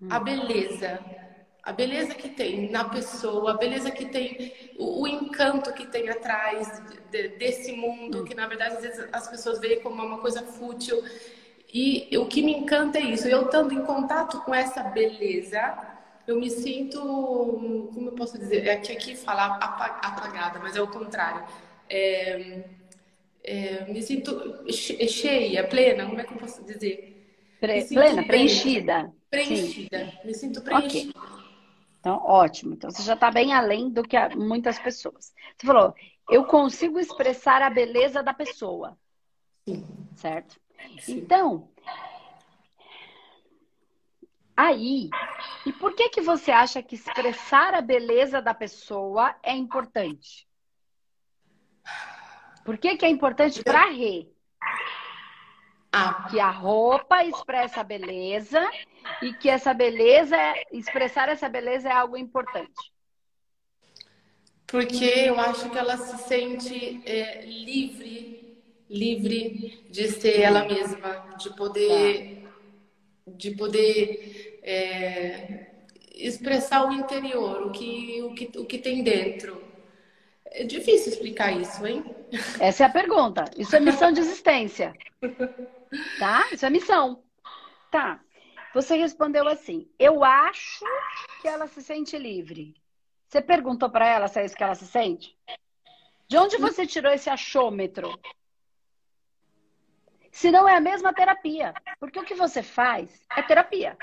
hum. 0.00 0.08
a 0.10 0.18
beleza, 0.18 1.00
a 1.62 1.72
beleza 1.72 2.14
que 2.14 2.28
tem 2.28 2.70
na 2.70 2.84
pessoa, 2.84 3.52
a 3.52 3.56
beleza 3.56 3.90
que 3.90 4.06
tem, 4.06 4.52
o, 4.76 5.02
o 5.02 5.06
encanto 5.06 5.72
que 5.72 5.86
tem 5.86 6.08
atrás 6.08 6.82
de, 7.10 7.28
desse 7.28 7.72
mundo, 7.72 8.24
que 8.24 8.34
na 8.34 8.48
verdade 8.48 8.76
às 8.76 8.82
vezes 8.82 9.08
as 9.12 9.28
pessoas 9.28 9.60
veem 9.60 9.80
como 9.80 10.02
uma 10.02 10.18
coisa 10.18 10.42
fútil. 10.42 11.02
E 11.72 12.16
o 12.18 12.26
que 12.26 12.42
me 12.42 12.52
encanta 12.52 12.98
é 12.98 13.02
isso. 13.02 13.26
Eu 13.28 13.42
estando 13.46 13.72
em 13.72 13.82
contato 13.84 14.40
com 14.42 14.54
essa 14.54 14.82
beleza, 14.82 15.78
eu 16.26 16.38
me 16.38 16.50
sinto, 16.50 17.00
como 17.94 18.08
eu 18.08 18.12
posso 18.12 18.38
dizer, 18.38 18.66
é 18.66 18.76
que 18.76 18.92
aqui 18.92 19.16
fala 19.16 19.56
apagada, 19.56 20.58
mas 20.58 20.76
é 20.76 20.82
o 20.82 20.88
contrário. 20.88 21.44
É, 21.88 22.64
é, 23.44 23.84
me 23.86 24.02
sinto 24.02 24.64
cheia, 24.70 25.66
plena, 25.66 26.06
como 26.06 26.20
é 26.20 26.24
que 26.24 26.32
eu 26.32 26.38
posso 26.38 26.64
dizer? 26.64 27.12
Pre 27.60 27.84
plena, 27.84 28.24
preenchida. 28.24 29.12
Preenchida, 29.30 29.98
Sim. 29.98 30.26
me 30.26 30.34
sinto 30.34 30.60
preenchida. 30.60 31.18
Okay. 31.18 31.31
Então, 32.02 32.16
ótimo. 32.16 32.74
Então, 32.74 32.90
você 32.90 33.00
já 33.04 33.14
está 33.14 33.30
bem 33.30 33.52
além 33.52 33.88
do 33.88 34.02
que 34.02 34.18
muitas 34.34 34.76
pessoas. 34.76 35.32
Você 35.56 35.64
falou, 35.64 35.94
eu 36.28 36.44
consigo 36.44 36.98
expressar 36.98 37.62
a 37.62 37.70
beleza 37.70 38.24
da 38.24 38.34
pessoa. 38.34 38.98
Sim. 39.64 39.86
Certo? 40.16 40.60
Sim. 40.98 41.18
Então, 41.18 41.70
aí, 44.56 45.10
e 45.64 45.72
por 45.74 45.94
que 45.94 46.08
que 46.08 46.20
você 46.20 46.50
acha 46.50 46.82
que 46.82 46.96
expressar 46.96 47.72
a 47.72 47.80
beleza 47.80 48.42
da 48.42 48.52
pessoa 48.52 49.36
é 49.40 49.54
importante? 49.54 50.48
Por 52.64 52.78
que 52.78 52.96
que 52.96 53.06
é 53.06 53.10
importante 53.10 53.62
para 53.62 53.88
Rê? 53.90 54.28
Ah. 55.92 56.26
Que 56.30 56.40
a 56.40 56.50
roupa 56.50 57.22
expressa 57.24 57.80
a 57.82 57.84
beleza 57.84 58.60
e 59.20 59.34
que 59.34 59.48
essa 59.48 59.74
beleza, 59.74 60.36
expressar 60.72 61.28
essa 61.28 61.48
beleza 61.48 61.88
é 61.88 61.92
algo 61.92 62.16
importante. 62.16 62.92
Porque 64.66 65.04
eu 65.04 65.38
acho 65.38 65.68
que 65.68 65.76
ela 65.76 65.98
se 65.98 66.16
sente 66.26 67.02
é, 67.04 67.44
livre 67.44 68.32
livre 68.92 69.86
de 69.90 70.08
ser 70.08 70.40
ela 70.40 70.64
mesma, 70.64 71.34
de 71.38 71.50
poder, 71.56 72.46
de 73.26 73.50
poder 73.52 74.60
é, 74.62 75.66
expressar 76.14 76.86
o 76.86 76.92
interior, 76.92 77.66
o 77.66 77.72
que, 77.72 78.22
o, 78.22 78.34
que, 78.34 78.58
o 78.58 78.66
que 78.66 78.78
tem 78.78 79.02
dentro. 79.02 79.62
É 80.44 80.64
difícil 80.64 81.12
explicar 81.12 81.58
isso, 81.58 81.86
hein? 81.86 82.04
Essa 82.60 82.84
é 82.84 82.86
a 82.86 82.90
pergunta. 82.90 83.46
Isso 83.56 83.74
é 83.74 83.80
missão 83.80 84.12
de 84.12 84.20
existência. 84.20 84.92
Tá? 86.18 86.48
Isso 86.52 86.64
é 86.64 86.70
missão. 86.70 87.22
Tá. 87.90 88.20
Você 88.74 88.96
respondeu 88.96 89.46
assim: 89.46 89.90
Eu 89.98 90.24
acho 90.24 90.84
que 91.40 91.48
ela 91.48 91.66
se 91.66 91.82
sente 91.82 92.16
livre. 92.16 92.74
Você 93.28 93.40
perguntou 93.40 93.90
para 93.90 94.06
ela 94.06 94.28
se 94.28 94.40
é 94.40 94.44
isso 94.44 94.56
que 94.56 94.62
ela 94.62 94.74
se 94.74 94.86
sente? 94.86 95.36
De 96.28 96.36
onde 96.36 96.56
você 96.56 96.86
tirou 96.86 97.12
esse 97.12 97.28
achômetro? 97.28 98.18
Se 100.30 100.50
não 100.50 100.66
é 100.68 100.76
a 100.76 100.80
mesma 100.80 101.12
terapia. 101.12 101.74
Porque 102.00 102.18
o 102.18 102.24
que 102.24 102.34
você 102.34 102.62
faz 102.62 103.24
é 103.36 103.42
terapia. 103.42 103.96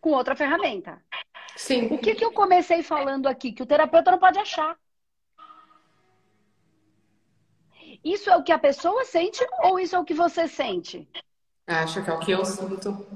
Com 0.00 0.10
outra 0.10 0.34
ferramenta. 0.34 1.02
Sim. 1.56 1.86
O 1.86 1.98
que, 1.98 2.14
que 2.14 2.24
eu 2.24 2.32
comecei 2.32 2.82
falando 2.82 3.26
aqui? 3.26 3.52
Que 3.52 3.62
o 3.62 3.66
terapeuta 3.66 4.10
não 4.10 4.18
pode 4.18 4.38
achar. 4.38 4.78
Isso 8.04 8.28
é 8.28 8.36
o 8.36 8.42
que 8.42 8.52
a 8.52 8.58
pessoa 8.58 9.04
sente 9.04 9.44
ou 9.62 9.80
isso 9.80 9.96
é 9.96 9.98
o 9.98 10.04
que 10.04 10.12
você 10.12 10.46
sente? 10.46 11.08
Acho 11.66 12.04
que 12.04 12.10
é 12.10 12.12
o 12.12 12.18
que 12.18 12.32
eu 12.32 12.44
sinto. 12.44 13.06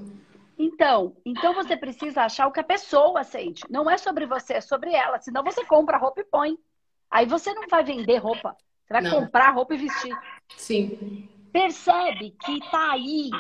Então, 0.59 1.15
então 1.25 1.53
você 1.55 1.77
precisa 1.77 2.23
achar 2.23 2.47
o 2.47 2.53
que 2.53 2.61
a 2.61 2.65
pessoa 2.65 3.23
sente. 3.23 3.63
Não 3.71 3.89
é 3.89 3.99
sobre 3.99 4.27
você, 4.27 4.55
é 4.55 4.61
sobre 4.61 4.93
ela. 4.93 5.21
Senão 5.21 5.45
você 5.45 5.65
compra 5.65 5.99
roupa 5.99 6.21
e 6.21 6.25
põe. 6.25 6.59
Aí 7.11 7.27
você 7.27 7.53
não 7.53 7.69
vai 7.69 7.85
vender 7.85 8.17
roupa. 8.17 8.57
Você 8.87 8.95
vai 8.95 9.03
não. 9.03 9.11
comprar 9.11 9.51
roupa 9.51 9.75
e 9.75 9.79
vestir. 9.79 10.19
Sim. 10.57 11.29
Percebe 11.53 12.35
que 12.43 12.59
tá 12.71 12.93
aí 12.93 13.31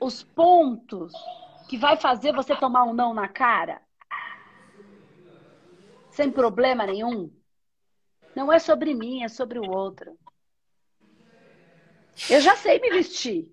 os 0.00 0.22
pontos 0.22 1.12
que 1.68 1.76
vai 1.76 1.96
fazer 1.96 2.32
você 2.32 2.54
tomar 2.56 2.84
um 2.84 2.94
não 2.94 3.12
na 3.12 3.28
cara? 3.28 3.82
Sem 6.10 6.30
problema 6.30 6.86
nenhum? 6.86 7.30
Não 8.34 8.52
é 8.52 8.58
sobre 8.58 8.94
mim, 8.94 9.22
é 9.22 9.28
sobre 9.28 9.58
o 9.58 9.70
outro. 9.70 10.18
Eu 12.28 12.40
já 12.40 12.56
sei 12.56 12.80
me 12.80 12.90
vestir. 12.90 13.52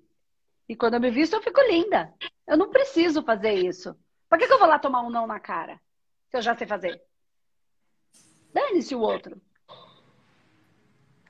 E 0.68 0.76
quando 0.76 0.96
eu 0.96 1.02
me 1.02 1.12
visto, 1.12 1.34
eu 1.34 1.42
fico 1.42 1.62
linda. 1.62 2.14
Eu 2.48 2.58
não 2.58 2.70
preciso 2.70 3.24
fazer 3.24 3.54
isso. 3.54 3.96
Por 4.30 4.38
que, 4.38 4.48
que 4.48 4.54
eu 4.54 4.60
vou 4.60 4.68
lá 4.68 4.80
tomar 4.80 5.02
um 5.02 5.10
não 5.10 5.28
na 5.28 5.40
cara? 5.40 5.80
Se 6.30 6.38
eu 6.38 6.42
já 6.42 6.56
sei 6.56 6.66
fazer. 6.66 7.02
Dane-se 8.54 8.96
o 8.96 9.00
outro. 9.02 9.42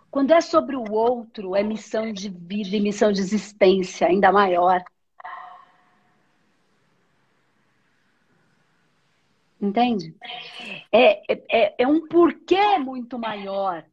Quando 0.09 0.31
é 0.31 0.41
sobre 0.41 0.75
o 0.75 0.91
outro, 0.91 1.55
é 1.55 1.63
missão 1.63 2.11
de 2.11 2.29
vida 2.29 2.75
e 2.75 2.81
missão 2.81 3.11
de 3.11 3.21
existência 3.21 4.07
ainda 4.07 4.31
maior. 4.31 4.83
Entende? 9.61 10.15
É, 10.91 11.21
é, 11.51 11.75
é 11.83 11.87
um 11.87 12.07
porquê 12.07 12.79
muito 12.79 13.19
maior. 13.19 13.85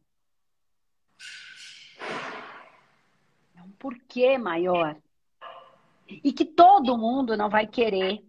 É 3.55 3.61
um 3.61 3.69
porquê 3.77 4.37
maior. 4.39 4.97
E 6.07 6.33
que 6.33 6.43
todo 6.43 6.97
mundo 6.97 7.37
não 7.37 7.51
vai 7.51 7.67
querer. 7.67 8.19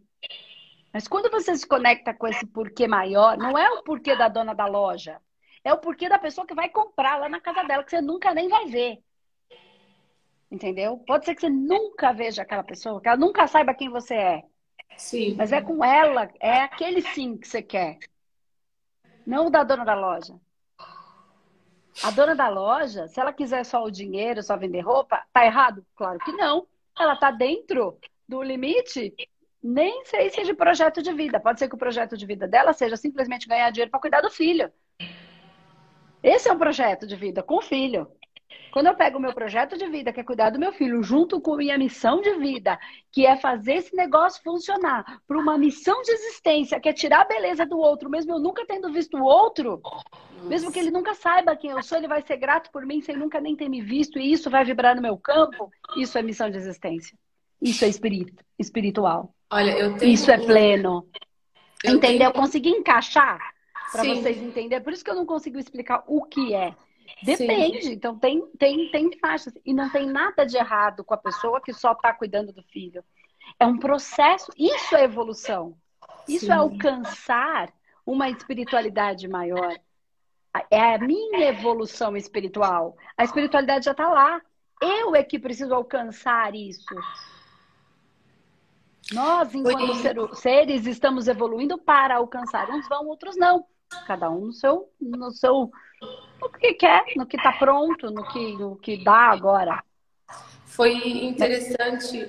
Mas 0.92 1.08
quando 1.08 1.30
você 1.30 1.56
se 1.56 1.66
conecta 1.66 2.12
com 2.12 2.26
esse 2.26 2.46
porquê 2.46 2.86
maior, 2.86 3.38
não 3.38 3.56
é 3.56 3.70
o 3.70 3.82
porquê 3.82 4.14
da 4.14 4.28
dona 4.28 4.54
da 4.54 4.66
loja. 4.66 5.18
É 5.64 5.72
o 5.72 5.78
porquê 5.78 6.10
da 6.10 6.18
pessoa 6.18 6.46
que 6.46 6.54
vai 6.54 6.68
comprar 6.68 7.16
lá 7.16 7.28
na 7.28 7.40
casa 7.40 7.62
dela, 7.62 7.82
que 7.82 7.90
você 7.90 8.02
nunca 8.02 8.34
nem 8.34 8.48
vai 8.48 8.66
ver. 8.66 9.02
Entendeu? 10.50 10.98
Pode 11.06 11.24
ser 11.24 11.34
que 11.34 11.40
você 11.42 11.48
nunca 11.48 12.12
veja 12.12 12.42
aquela 12.42 12.64
pessoa, 12.64 13.00
que 13.00 13.08
ela 13.08 13.16
nunca 13.16 13.46
saiba 13.46 13.72
quem 13.72 13.88
você 13.88 14.14
é. 14.14 14.49
Sim. 14.96 15.34
Mas 15.36 15.52
é 15.52 15.60
com 15.60 15.84
ela, 15.84 16.30
é 16.40 16.60
aquele 16.60 17.02
sim 17.02 17.36
que 17.36 17.48
você 17.48 17.62
quer. 17.62 17.98
Não 19.26 19.46
o 19.46 19.50
da 19.50 19.62
dona 19.62 19.84
da 19.84 19.94
loja. 19.94 20.34
A 22.02 22.10
dona 22.10 22.34
da 22.34 22.48
loja, 22.48 23.08
se 23.08 23.20
ela 23.20 23.32
quiser 23.32 23.64
só 23.64 23.84
o 23.84 23.90
dinheiro, 23.90 24.42
só 24.42 24.56
vender 24.56 24.80
roupa, 24.80 25.22
tá 25.32 25.44
errado? 25.44 25.84
Claro 25.94 26.18
que 26.20 26.32
não. 26.32 26.66
Ela 26.98 27.16
tá 27.16 27.30
dentro 27.30 27.98
do 28.28 28.42
limite. 28.42 29.14
Nem 29.62 30.04
sei 30.04 30.30
se 30.30 30.40
é 30.40 30.44
de 30.44 30.54
projeto 30.54 31.02
de 31.02 31.12
vida. 31.12 31.38
Pode 31.38 31.58
ser 31.58 31.68
que 31.68 31.74
o 31.74 31.78
projeto 31.78 32.16
de 32.16 32.24
vida 32.24 32.48
dela 32.48 32.72
seja 32.72 32.96
simplesmente 32.96 33.46
ganhar 33.46 33.70
dinheiro 33.70 33.90
para 33.90 34.00
cuidar 34.00 34.20
do 34.20 34.30
filho. 34.30 34.72
Esse 36.22 36.48
é 36.48 36.52
um 36.52 36.58
projeto 36.58 37.06
de 37.06 37.16
vida 37.16 37.42
com 37.42 37.60
filho. 37.60 38.10
Quando 38.72 38.86
eu 38.86 38.94
pego 38.94 39.18
o 39.18 39.20
meu 39.20 39.32
projeto 39.32 39.76
de 39.76 39.86
vida, 39.88 40.12
que 40.12 40.20
é 40.20 40.24
cuidar 40.24 40.50
do 40.50 40.58
meu 40.58 40.72
filho, 40.72 41.02
junto 41.02 41.40
com 41.40 41.56
minha 41.56 41.76
missão 41.76 42.20
de 42.20 42.34
vida, 42.34 42.78
que 43.10 43.26
é 43.26 43.36
fazer 43.36 43.74
esse 43.74 43.94
negócio 43.96 44.42
funcionar, 44.42 45.20
para 45.26 45.38
uma 45.38 45.58
missão 45.58 46.00
de 46.02 46.12
existência, 46.12 46.78
que 46.78 46.88
é 46.88 46.92
tirar 46.92 47.22
a 47.22 47.24
beleza 47.24 47.66
do 47.66 47.78
outro, 47.78 48.08
mesmo 48.08 48.32
eu 48.32 48.38
nunca 48.38 48.64
tendo 48.66 48.92
visto 48.92 49.16
o 49.16 49.24
outro, 49.24 49.80
Nossa. 49.82 50.48
mesmo 50.48 50.70
que 50.72 50.78
ele 50.78 50.90
nunca 50.90 51.14
saiba 51.14 51.56
quem 51.56 51.70
eu 51.70 51.82
sou, 51.82 51.98
ele 51.98 52.08
vai 52.08 52.22
ser 52.22 52.36
grato 52.36 52.70
por 52.70 52.86
mim 52.86 53.00
sem 53.00 53.16
nunca 53.16 53.40
nem 53.40 53.56
ter 53.56 53.68
me 53.68 53.80
visto, 53.80 54.18
e 54.18 54.32
isso 54.32 54.48
vai 54.48 54.64
vibrar 54.64 54.94
no 54.94 55.02
meu 55.02 55.16
campo. 55.18 55.70
Isso 55.96 56.16
é 56.16 56.22
missão 56.22 56.48
de 56.48 56.56
existência. 56.56 57.18
Isso 57.60 57.84
é 57.84 57.88
espírito, 57.88 58.42
espiritual. 58.58 59.34
Olha, 59.50 59.72
eu 59.72 59.96
tenho... 59.96 60.12
Isso 60.12 60.30
é 60.30 60.38
pleno. 60.38 61.06
Eu 61.82 61.96
Entendeu? 61.96 62.18
Tenho... 62.18 62.22
Eu 62.22 62.32
consegui 62.32 62.70
encaixar 62.70 63.38
para 63.90 64.04
vocês 64.04 64.38
entenderem. 64.38 64.82
Por 64.82 64.92
isso 64.92 65.04
que 65.04 65.10
eu 65.10 65.16
não 65.16 65.26
consigo 65.26 65.58
explicar 65.58 66.04
o 66.06 66.22
que 66.24 66.54
é. 66.54 66.74
Depende. 67.22 67.82
Sim. 67.82 67.92
Então, 67.92 68.18
tem, 68.18 68.46
tem, 68.58 68.90
tem 68.90 69.18
faixas. 69.18 69.52
E 69.64 69.74
não 69.74 69.90
tem 69.90 70.06
nada 70.06 70.44
de 70.44 70.56
errado 70.56 71.04
com 71.04 71.14
a 71.14 71.18
pessoa 71.18 71.60
que 71.60 71.72
só 71.72 71.92
está 71.92 72.12
cuidando 72.12 72.52
do 72.52 72.62
filho. 72.62 73.04
É 73.58 73.66
um 73.66 73.78
processo. 73.78 74.50
Isso 74.56 74.96
é 74.96 75.04
evolução. 75.04 75.76
Isso 76.28 76.46
Sim. 76.46 76.52
é 76.52 76.54
alcançar 76.54 77.72
uma 78.06 78.28
espiritualidade 78.28 79.28
maior. 79.28 79.76
É 80.70 80.94
a 80.94 80.98
minha 80.98 81.48
evolução 81.48 82.16
espiritual. 82.16 82.96
A 83.16 83.24
espiritualidade 83.24 83.84
já 83.84 83.92
está 83.92 84.08
lá. 84.08 84.40
Eu 84.80 85.14
é 85.14 85.22
que 85.22 85.38
preciso 85.38 85.74
alcançar 85.74 86.54
isso. 86.54 86.94
Nós, 89.12 89.54
enquanto 89.54 90.34
seres, 90.36 90.86
estamos 90.86 91.28
evoluindo 91.28 91.76
para 91.78 92.16
alcançar. 92.16 92.70
Uns 92.70 92.88
vão, 92.88 93.06
outros 93.08 93.36
não. 93.36 93.66
Cada 94.06 94.30
um 94.30 94.46
no 94.46 94.52
seu, 94.52 94.88
no 95.00 95.30
seu, 95.32 95.70
no 96.40 96.50
que 96.50 96.74
quer, 96.74 97.04
no 97.16 97.26
que 97.26 97.36
está 97.36 97.52
pronto, 97.52 98.10
no 98.10 98.26
que, 98.28 98.52
no 98.54 98.76
que 98.76 99.02
dá 99.02 99.30
agora. 99.30 99.82
Foi 100.66 100.92
interessante 100.94 102.28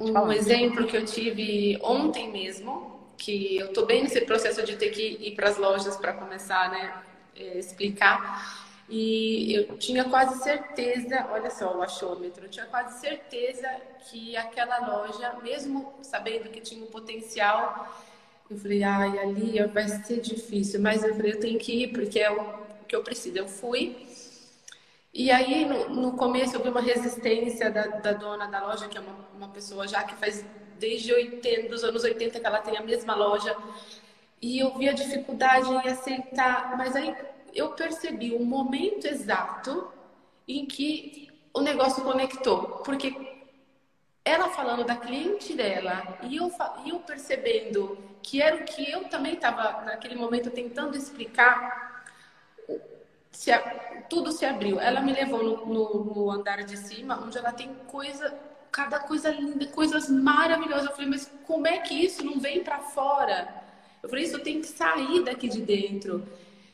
um 0.00 0.32
exemplo 0.32 0.86
que 0.86 0.96
eu 0.96 1.04
tive 1.04 1.78
ontem 1.82 2.30
mesmo, 2.30 3.00
que 3.18 3.56
eu 3.56 3.66
estou 3.66 3.86
bem 3.86 4.02
nesse 4.02 4.20
processo 4.22 4.64
de 4.64 4.76
ter 4.76 4.90
que 4.90 5.02
ir 5.20 5.34
para 5.34 5.48
as 5.48 5.56
lojas 5.56 5.96
para 5.96 6.12
começar, 6.12 6.70
né, 6.70 7.02
é, 7.36 7.58
explicar. 7.58 8.72
E 8.88 9.54
eu 9.54 9.78
tinha 9.78 10.04
quase 10.04 10.42
certeza, 10.42 11.26
olha 11.30 11.50
só 11.50 11.76
o 11.76 11.82
achômetro, 11.82 12.44
eu 12.44 12.50
tinha 12.50 12.66
quase 12.66 13.00
certeza 13.00 13.68
que 14.10 14.36
aquela 14.36 14.78
loja, 14.86 15.34
mesmo 15.42 15.94
sabendo 16.02 16.50
que 16.50 16.60
tinha 16.60 16.84
um 16.84 16.88
potencial, 16.88 17.88
eu 18.52 18.58
falei, 18.58 18.82
ai, 18.82 19.18
ali 19.18 19.66
vai 19.66 19.88
ser 19.88 20.20
difícil, 20.20 20.80
mas 20.80 21.02
eu 21.02 21.14
falei, 21.14 21.32
eu 21.32 21.40
tenho 21.40 21.58
que 21.58 21.84
ir 21.84 21.88
porque 21.88 22.20
é 22.20 22.30
o 22.30 22.62
que 22.86 22.94
eu 22.94 23.02
preciso. 23.02 23.38
Eu 23.38 23.48
fui. 23.48 24.06
E 25.12 25.30
aí, 25.30 25.64
no, 25.64 25.88
no 25.88 26.12
começo, 26.16 26.56
eu 26.56 26.62
vi 26.62 26.68
uma 26.68 26.80
resistência 26.80 27.70
da, 27.70 27.86
da, 27.86 28.12
dona 28.12 28.46
da 28.46 28.66
loja, 28.66 28.88
que 28.88 28.98
é 28.98 29.00
uma, 29.00 29.16
uma 29.36 29.48
pessoa 29.48 29.88
já 29.88 30.02
que 30.04 30.14
faz 30.16 30.44
desde 30.78 31.12
80, 31.12 31.68
dos 31.68 31.84
anos 31.84 32.04
80 32.04 32.40
que 32.40 32.46
ela 32.46 32.58
tem 32.58 32.76
a 32.76 32.82
mesma 32.82 33.14
loja. 33.14 33.56
E 34.40 34.58
eu 34.58 34.76
vi 34.76 34.88
a 34.88 34.92
dificuldade 34.92 35.70
em 35.70 35.88
aceitar, 35.88 36.76
mas 36.76 36.94
aí 36.96 37.14
eu 37.54 37.70
percebi 37.70 38.32
o 38.34 38.44
momento 38.44 39.06
exato 39.06 39.90
em 40.46 40.66
que 40.66 41.30
o 41.54 41.60
negócio 41.60 42.02
conectou. 42.02 42.82
Porque 42.84 43.31
ela 44.24 44.50
falando 44.50 44.84
da 44.84 44.96
cliente 44.96 45.54
dela 45.54 46.18
e 46.22 46.36
eu, 46.36 46.50
e 46.84 46.90
eu 46.90 47.00
percebendo 47.00 47.98
que 48.22 48.40
era 48.40 48.56
o 48.56 48.64
que 48.64 48.88
eu 48.88 49.04
também 49.04 49.34
estava 49.34 49.82
naquele 49.82 50.14
momento 50.14 50.50
tentando 50.50 50.96
explicar, 50.96 52.04
se 53.32 53.50
a, 53.50 53.58
tudo 54.08 54.30
se 54.30 54.44
abriu. 54.44 54.78
Ela 54.78 55.00
me 55.00 55.12
levou 55.12 55.42
no, 55.42 55.66
no, 55.66 56.04
no, 56.04 56.30
andar 56.30 56.62
de 56.62 56.76
cima, 56.76 57.20
onde 57.20 57.36
ela 57.36 57.52
tem 57.52 57.74
coisa, 57.88 58.32
cada 58.70 59.00
coisa 59.00 59.30
linda, 59.30 59.66
coisas 59.66 60.08
maravilhosas. 60.08 60.86
Eu 60.86 60.92
falei, 60.92 61.10
mas 61.10 61.30
como 61.44 61.66
é 61.66 61.78
que 61.78 61.94
isso 61.94 62.24
não 62.24 62.38
vem 62.38 62.62
para 62.62 62.78
fora? 62.78 63.62
Eu 64.00 64.08
falei, 64.08 64.24
isso 64.24 64.38
tem 64.38 64.60
que 64.60 64.68
sair 64.68 65.24
daqui 65.24 65.48
de 65.48 65.62
dentro. 65.62 66.24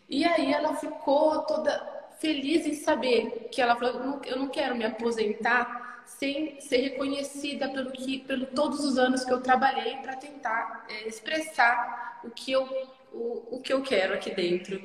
E 0.06 0.24
aí 0.24 0.52
ela 0.52 0.74
ficou 0.74 1.42
toda 1.42 1.96
feliz 2.18 2.66
em 2.66 2.74
saber 2.74 3.48
que 3.50 3.62
ela 3.62 3.74
falou, 3.76 4.20
eu 4.26 4.36
não 4.36 4.48
quero 4.48 4.76
me 4.76 4.84
aposentar 4.84 5.87
sem 6.08 6.58
ser 6.60 6.78
reconhecida 6.78 7.68
pelo 7.68 7.92
que, 7.92 8.18
pelo 8.20 8.46
todos 8.46 8.84
os 8.84 8.98
anos 8.98 9.24
que 9.24 9.32
eu 9.32 9.40
trabalhei 9.40 9.96
para 9.98 10.16
tentar 10.16 10.86
é, 10.88 11.06
expressar 11.06 12.20
o 12.24 12.30
que 12.30 12.50
eu 12.52 12.66
o, 13.12 13.56
o 13.56 13.60
que 13.60 13.72
eu 13.72 13.82
quero 13.82 14.14
aqui 14.14 14.34
dentro. 14.34 14.82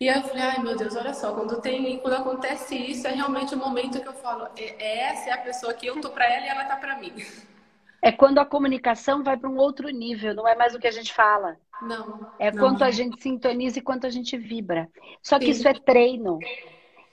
E 0.00 0.06
eu 0.06 0.22
falei, 0.22 0.42
ai 0.42 0.62
meu 0.62 0.76
Deus, 0.76 0.94
olha 0.94 1.12
só, 1.12 1.34
quando 1.34 1.60
tem, 1.60 1.98
quando 1.98 2.14
acontece 2.14 2.76
isso, 2.76 3.06
é 3.06 3.10
realmente 3.10 3.54
o 3.54 3.58
momento 3.58 4.00
que 4.00 4.06
eu 4.06 4.12
falo, 4.12 4.48
é, 4.56 4.76
é 4.78 4.98
essa 5.10 5.30
é 5.30 5.32
a 5.32 5.38
pessoa 5.38 5.74
que 5.74 5.86
eu 5.86 6.00
tô 6.00 6.10
para 6.10 6.24
ela 6.24 6.46
e 6.46 6.48
ela 6.48 6.64
tá 6.64 6.76
para 6.76 6.98
mim. 6.98 7.12
É 8.00 8.12
quando 8.12 8.38
a 8.38 8.46
comunicação 8.46 9.24
vai 9.24 9.36
para 9.36 9.50
um 9.50 9.56
outro 9.56 9.88
nível, 9.88 10.32
não 10.32 10.46
é 10.46 10.54
mais 10.54 10.72
o 10.72 10.78
que 10.78 10.86
a 10.86 10.90
gente 10.92 11.12
fala. 11.12 11.56
Não. 11.82 12.30
É 12.38 12.48
não. 12.52 12.62
quanto 12.62 12.84
a 12.84 12.92
gente 12.92 13.20
sintoniza 13.20 13.80
e 13.80 13.82
quanto 13.82 14.06
a 14.06 14.08
gente 14.08 14.36
vibra. 14.38 14.88
Só 15.20 15.36
que 15.36 15.46
Sim. 15.46 15.50
isso 15.50 15.66
é 15.66 15.74
treino. 15.74 16.38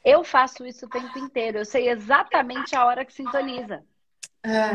Eu 0.06 0.24
faço 0.24 0.66
isso 0.66 0.86
o 0.86 0.90
tempo 0.90 1.18
inteiro. 1.18 1.58
Eu 1.58 1.66
sei 1.66 1.90
exatamente 1.90 2.76
a 2.76 2.86
hora 2.86 3.04
que 3.04 3.12
sintoniza. 3.12 3.84
É, 4.44 4.70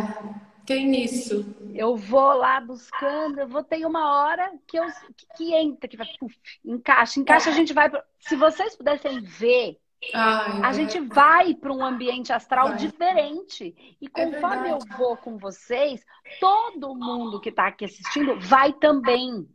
tem 0.67 1.05
isso. 1.05 1.47
Eu 1.73 1.97
vou 1.97 2.35
lá 2.35 2.61
buscando, 2.61 3.39
eu 3.39 3.49
vou 3.49 3.63
ter 3.63 3.87
uma 3.87 4.23
hora 4.23 4.53
que 4.67 4.77
eu 4.77 4.85
que, 5.17 5.27
que 5.37 5.55
entra, 5.55 5.89
que 5.89 5.97
vai, 5.97 6.09
puf, 6.19 6.37
encaixa, 6.65 7.21
encaixa, 7.21 7.51
a 7.51 7.53
gente 7.53 7.73
vai. 7.73 7.89
Se 8.19 8.35
vocês 8.35 8.75
pudessem 8.77 9.21
ver, 9.21 9.79
Ai, 10.15 10.63
a 10.63 10.71
é. 10.71 10.73
gente 10.73 10.99
vai 11.01 11.55
para 11.55 11.73
um 11.73 11.85
ambiente 11.85 12.33
astral 12.33 12.69
vai. 12.69 12.77
diferente. 12.79 13.97
E 14.01 14.07
é 14.07 14.09
conforme 14.09 14.69
é 14.69 14.73
eu 14.73 14.79
vou 14.97 15.17
com 15.17 15.37
vocês, 15.37 16.05
todo 16.41 16.95
mundo 16.95 17.41
que 17.41 17.51
está 17.51 17.69
aqui 17.69 17.85
assistindo 17.85 18.39
vai 18.41 18.73
também. 18.73 19.49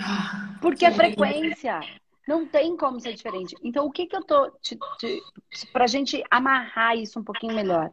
Ah, 0.00 0.56
Porque 0.60 0.84
é 0.84 0.90
frequência. 0.90 1.80
Não 2.30 2.46
tem 2.46 2.76
como 2.76 3.00
ser 3.00 3.12
diferente. 3.14 3.56
Então, 3.60 3.84
o 3.84 3.90
que, 3.90 4.06
que 4.06 4.14
eu 4.14 4.22
tô. 4.22 4.52
Para 5.72 5.82
a 5.82 5.88
gente 5.88 6.22
amarrar 6.30 6.96
isso 6.96 7.18
um 7.18 7.24
pouquinho 7.24 7.56
melhor. 7.56 7.90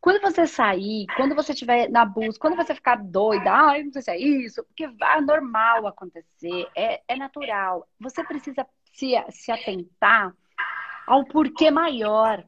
Quando 0.00 0.20
você 0.20 0.46
sair, 0.46 1.04
quando 1.16 1.34
você 1.34 1.50
estiver 1.52 1.90
na 1.90 2.04
busca, 2.04 2.38
quando 2.38 2.54
você 2.54 2.76
ficar 2.76 2.94
doida, 2.94 3.50
ai, 3.50 3.82
não 3.82 3.92
sei 3.92 4.02
se 4.02 4.10
é 4.12 4.18
isso, 4.20 4.62
porque 4.66 4.84
é 4.84 5.20
normal 5.20 5.84
acontecer, 5.84 6.68
é, 6.76 7.02
é 7.08 7.16
natural. 7.16 7.84
Você 7.98 8.22
precisa 8.22 8.64
se, 8.92 9.14
se 9.30 9.50
atentar 9.50 10.32
ao 11.04 11.24
porquê 11.24 11.68
maior. 11.68 12.44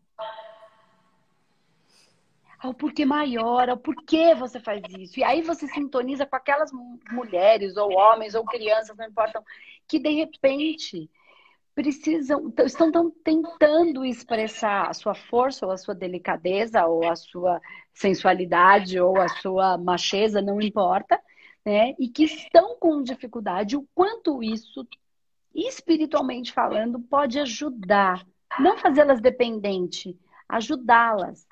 Ao 2.59 2.75
porquê 2.75 3.05
maior, 3.05 3.69
ao 3.69 3.77
porquê 3.77 4.35
você 4.35 4.59
faz 4.59 4.83
isso. 4.99 5.21
E 5.21 5.25
aí 5.25 5.43
você 5.43 5.69
sintoniza 5.69 6.27
com 6.27 6.37
aquelas 6.37 6.71
mulheres, 7.13 7.77
ou 7.77 7.93
homens, 7.93 8.35
ou 8.35 8.45
crianças, 8.45 8.97
não 8.97 9.07
importam, 9.07 9.43
que 9.87 9.99
de 9.99 10.11
repente 10.11 11.09
precisam, 11.79 12.53
estão 12.67 12.91
tão 12.91 13.09
tentando 13.09 14.05
expressar 14.05 14.91
a 14.91 14.93
sua 14.93 15.15
força 15.15 15.65
ou 15.65 15.71
a 15.71 15.77
sua 15.77 15.95
delicadeza 15.95 16.85
ou 16.85 17.09
a 17.09 17.15
sua 17.15 17.61
sensualidade 17.95 19.01
ou 19.01 19.17
a 19.17 19.29
sua 19.29 19.79
macheza, 19.79 20.43
não 20.43 20.61
importa, 20.61 21.21
né? 21.65 21.95
E 21.97 22.09
que 22.09 22.25
estão 22.25 22.77
com 22.81 23.01
dificuldade, 23.01 23.77
o 23.77 23.87
quanto 23.95 24.43
isso, 24.43 24.85
espiritualmente 25.55 26.53
falando, 26.53 26.99
pode 26.99 27.39
ajudar, 27.39 28.27
não 28.59 28.77
fazê-las 28.77 29.21
dependente, 29.21 30.19
ajudá-las. 30.49 31.47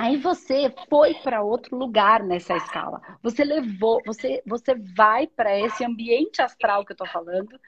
Aí 0.00 0.16
você 0.16 0.74
foi 0.88 1.12
para 1.12 1.42
outro 1.42 1.76
lugar 1.76 2.22
nessa 2.22 2.56
escala. 2.56 3.02
Você 3.22 3.44
levou, 3.44 4.00
você, 4.06 4.42
você 4.46 4.74
vai 4.96 5.26
para 5.26 5.60
esse 5.60 5.84
ambiente 5.84 6.40
astral 6.40 6.86
que 6.86 6.92
eu 6.92 6.94
estou 6.94 7.06
falando, 7.06 7.60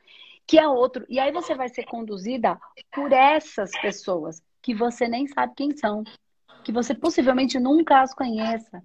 que 0.46 0.58
é 0.58 0.66
outro. 0.66 1.04
E 1.10 1.20
aí 1.20 1.30
você 1.30 1.54
vai 1.54 1.68
ser 1.68 1.84
conduzida 1.84 2.58
por 2.90 3.12
essas 3.12 3.70
pessoas 3.82 4.42
que 4.62 4.74
você 4.74 5.06
nem 5.06 5.26
sabe 5.26 5.52
quem 5.54 5.76
são, 5.76 6.04
que 6.64 6.72
você 6.72 6.94
possivelmente 6.94 7.60
nunca 7.60 8.00
as 8.00 8.14
conheça. 8.14 8.82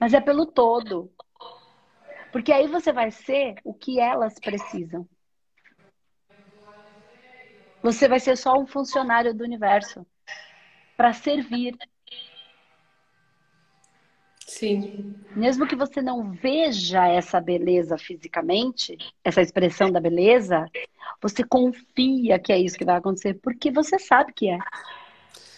Mas 0.00 0.12
é 0.12 0.20
pelo 0.20 0.44
todo. 0.44 1.08
Porque 2.32 2.52
aí 2.52 2.66
você 2.66 2.92
vai 2.92 3.12
ser 3.12 3.54
o 3.62 3.72
que 3.72 4.00
elas 4.00 4.40
precisam. 4.40 5.08
Você 7.80 8.08
vai 8.08 8.18
ser 8.18 8.36
só 8.36 8.58
um 8.58 8.66
funcionário 8.66 9.32
do 9.32 9.44
universo 9.44 10.04
para 10.96 11.12
servir. 11.12 11.76
Sim. 14.62 15.16
Mesmo 15.34 15.66
que 15.66 15.74
você 15.74 16.00
não 16.00 16.30
veja 16.30 17.04
essa 17.08 17.40
beleza 17.40 17.98
fisicamente, 17.98 18.96
essa 19.24 19.42
expressão 19.42 19.90
da 19.90 19.98
beleza, 19.98 20.64
você 21.20 21.42
confia 21.42 22.38
que 22.38 22.52
é 22.52 22.58
isso 22.60 22.78
que 22.78 22.84
vai 22.84 22.96
acontecer, 22.96 23.34
porque 23.42 23.72
você 23.72 23.98
sabe 23.98 24.32
que 24.32 24.48
é. 24.48 24.58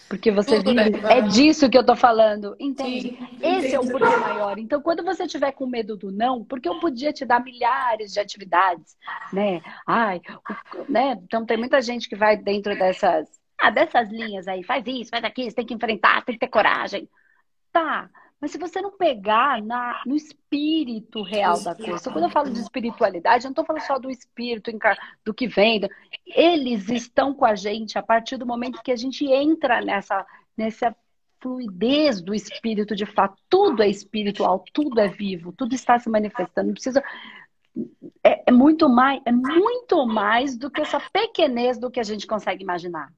Porque 0.09 0.31
você 0.31 0.57
Tudo 0.57 0.71
vive. 0.71 1.05
É 1.05 1.21
disso 1.21 1.69
que 1.69 1.77
eu 1.77 1.85
tô 1.85 1.95
falando. 1.95 2.55
Entende? 2.59 3.15
Sim, 3.15 3.27
Esse 3.43 3.75
é 3.75 3.79
o 3.79 3.87
porquê 3.87 4.17
maior. 4.17 4.57
Então, 4.57 4.81
quando 4.81 5.03
você 5.03 5.27
tiver 5.27 5.51
com 5.51 5.67
medo 5.67 5.95
do 5.95 6.11
não, 6.11 6.43
porque 6.43 6.67
eu 6.67 6.79
podia 6.79 7.13
te 7.13 7.23
dar 7.25 7.43
milhares 7.43 8.11
de 8.11 8.19
atividades, 8.19 8.97
né? 9.31 9.61
Ai, 9.85 10.19
né? 10.89 11.19
Então 11.23 11.45
tem 11.45 11.57
muita 11.57 11.79
gente 11.79 12.09
que 12.09 12.15
vai 12.15 12.37
dentro 12.37 12.75
dessas, 12.75 13.29
ah, 13.59 13.69
dessas 13.69 14.09
linhas 14.09 14.47
aí, 14.47 14.63
faz 14.63 14.83
isso, 14.87 15.11
faz 15.11 15.23
aquilo, 15.23 15.51
você 15.51 15.55
tem 15.57 15.65
que 15.65 15.75
enfrentar, 15.75 16.25
tem 16.25 16.33
que 16.33 16.39
ter 16.39 16.47
coragem. 16.47 17.07
Tá. 17.71 18.09
Mas 18.39 18.51
se 18.51 18.57
você 18.57 18.81
não 18.81 18.91
pegar 18.91 19.61
na, 19.61 20.01
no 20.05 20.15
espírito 20.15 21.23
real 21.23 21.61
da 21.63 21.73
coisa, 21.73 22.11
quando 22.11 22.25
eu 22.25 22.29
falo 22.29 22.51
de 22.51 22.59
espiritualidade, 22.59 23.45
eu 23.45 23.49
não 23.49 23.53
estou 23.53 23.65
falando 23.65 23.83
só 23.83 23.97
do 23.97 24.09
espírito, 24.09 24.71
do 25.23 25.33
que 25.33 25.47
vem. 25.47 25.81
Eles 26.27 26.89
estão 26.89 27.33
com 27.33 27.45
a 27.45 27.55
gente 27.55 27.97
a 27.97 28.03
partir 28.03 28.37
do 28.37 28.45
momento 28.45 28.83
que 28.83 28.91
a 28.91 28.95
gente 28.95 29.25
entra 29.25 29.81
nessa, 29.81 30.25
nessa 30.55 30.95
fluidez 31.39 32.21
do 32.21 32.35
espírito 32.35 32.95
de 32.95 33.05
fato. 33.05 33.41
Tudo 33.49 33.81
é 33.81 33.89
espiritual, 33.89 34.63
tudo 34.73 34.99
é 34.99 35.07
vivo, 35.07 35.53
tudo 35.53 35.73
está 35.73 35.97
se 35.97 36.09
manifestando. 36.09 36.67
Não 36.67 36.73
precisa. 36.73 37.03
É, 38.23 38.43
é 38.47 38.51
muito 38.51 38.89
mais, 38.89 39.21
é 39.25 39.31
muito 39.31 40.05
mais 40.05 40.57
do 40.57 40.69
que 40.69 40.81
essa 40.81 40.99
pequenez 40.99 41.79
do 41.79 41.89
que 41.89 41.99
a 41.99 42.03
gente 42.03 42.27
consegue 42.27 42.63
imaginar. 42.63 43.11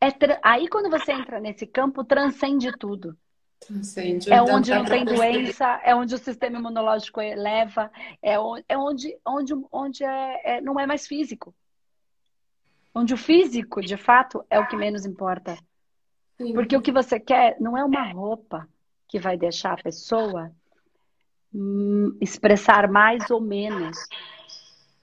É 0.00 0.08
aí 0.42 0.68
quando 0.68 0.90
você 0.90 1.12
entra 1.12 1.38
nesse 1.38 1.66
campo, 1.66 2.04
transcende 2.04 2.72
tudo 2.76 3.16
é 4.30 4.42
onde 4.42 4.70
não 4.70 4.84
tem 4.84 5.04
doença, 5.04 5.80
é 5.84 5.94
onde 5.94 6.14
o 6.14 6.18
sistema 6.18 6.58
imunológico 6.58 7.20
eleva, 7.20 7.90
é 8.20 8.38
onde, 8.38 8.64
é 8.68 8.78
onde, 8.78 9.18
onde, 9.26 9.54
onde 9.70 10.04
é, 10.04 10.56
é, 10.56 10.60
não 10.60 10.78
é 10.78 10.86
mais 10.86 11.06
físico. 11.06 11.54
Onde 12.94 13.14
o 13.14 13.16
físico, 13.16 13.80
de 13.80 13.96
fato, 13.96 14.44
é 14.50 14.58
o 14.58 14.66
que 14.66 14.76
menos 14.76 15.06
importa. 15.06 15.56
Sim. 16.36 16.52
Porque 16.52 16.76
o 16.76 16.82
que 16.82 16.92
você 16.92 17.18
quer 17.18 17.56
não 17.60 17.76
é 17.76 17.84
uma 17.84 18.10
roupa 18.12 18.68
que 19.08 19.18
vai 19.18 19.36
deixar 19.36 19.74
a 19.74 19.82
pessoa 19.82 20.52
hum, 21.54 22.16
expressar 22.20 22.90
mais 22.90 23.30
ou 23.30 23.40
menos. 23.40 23.96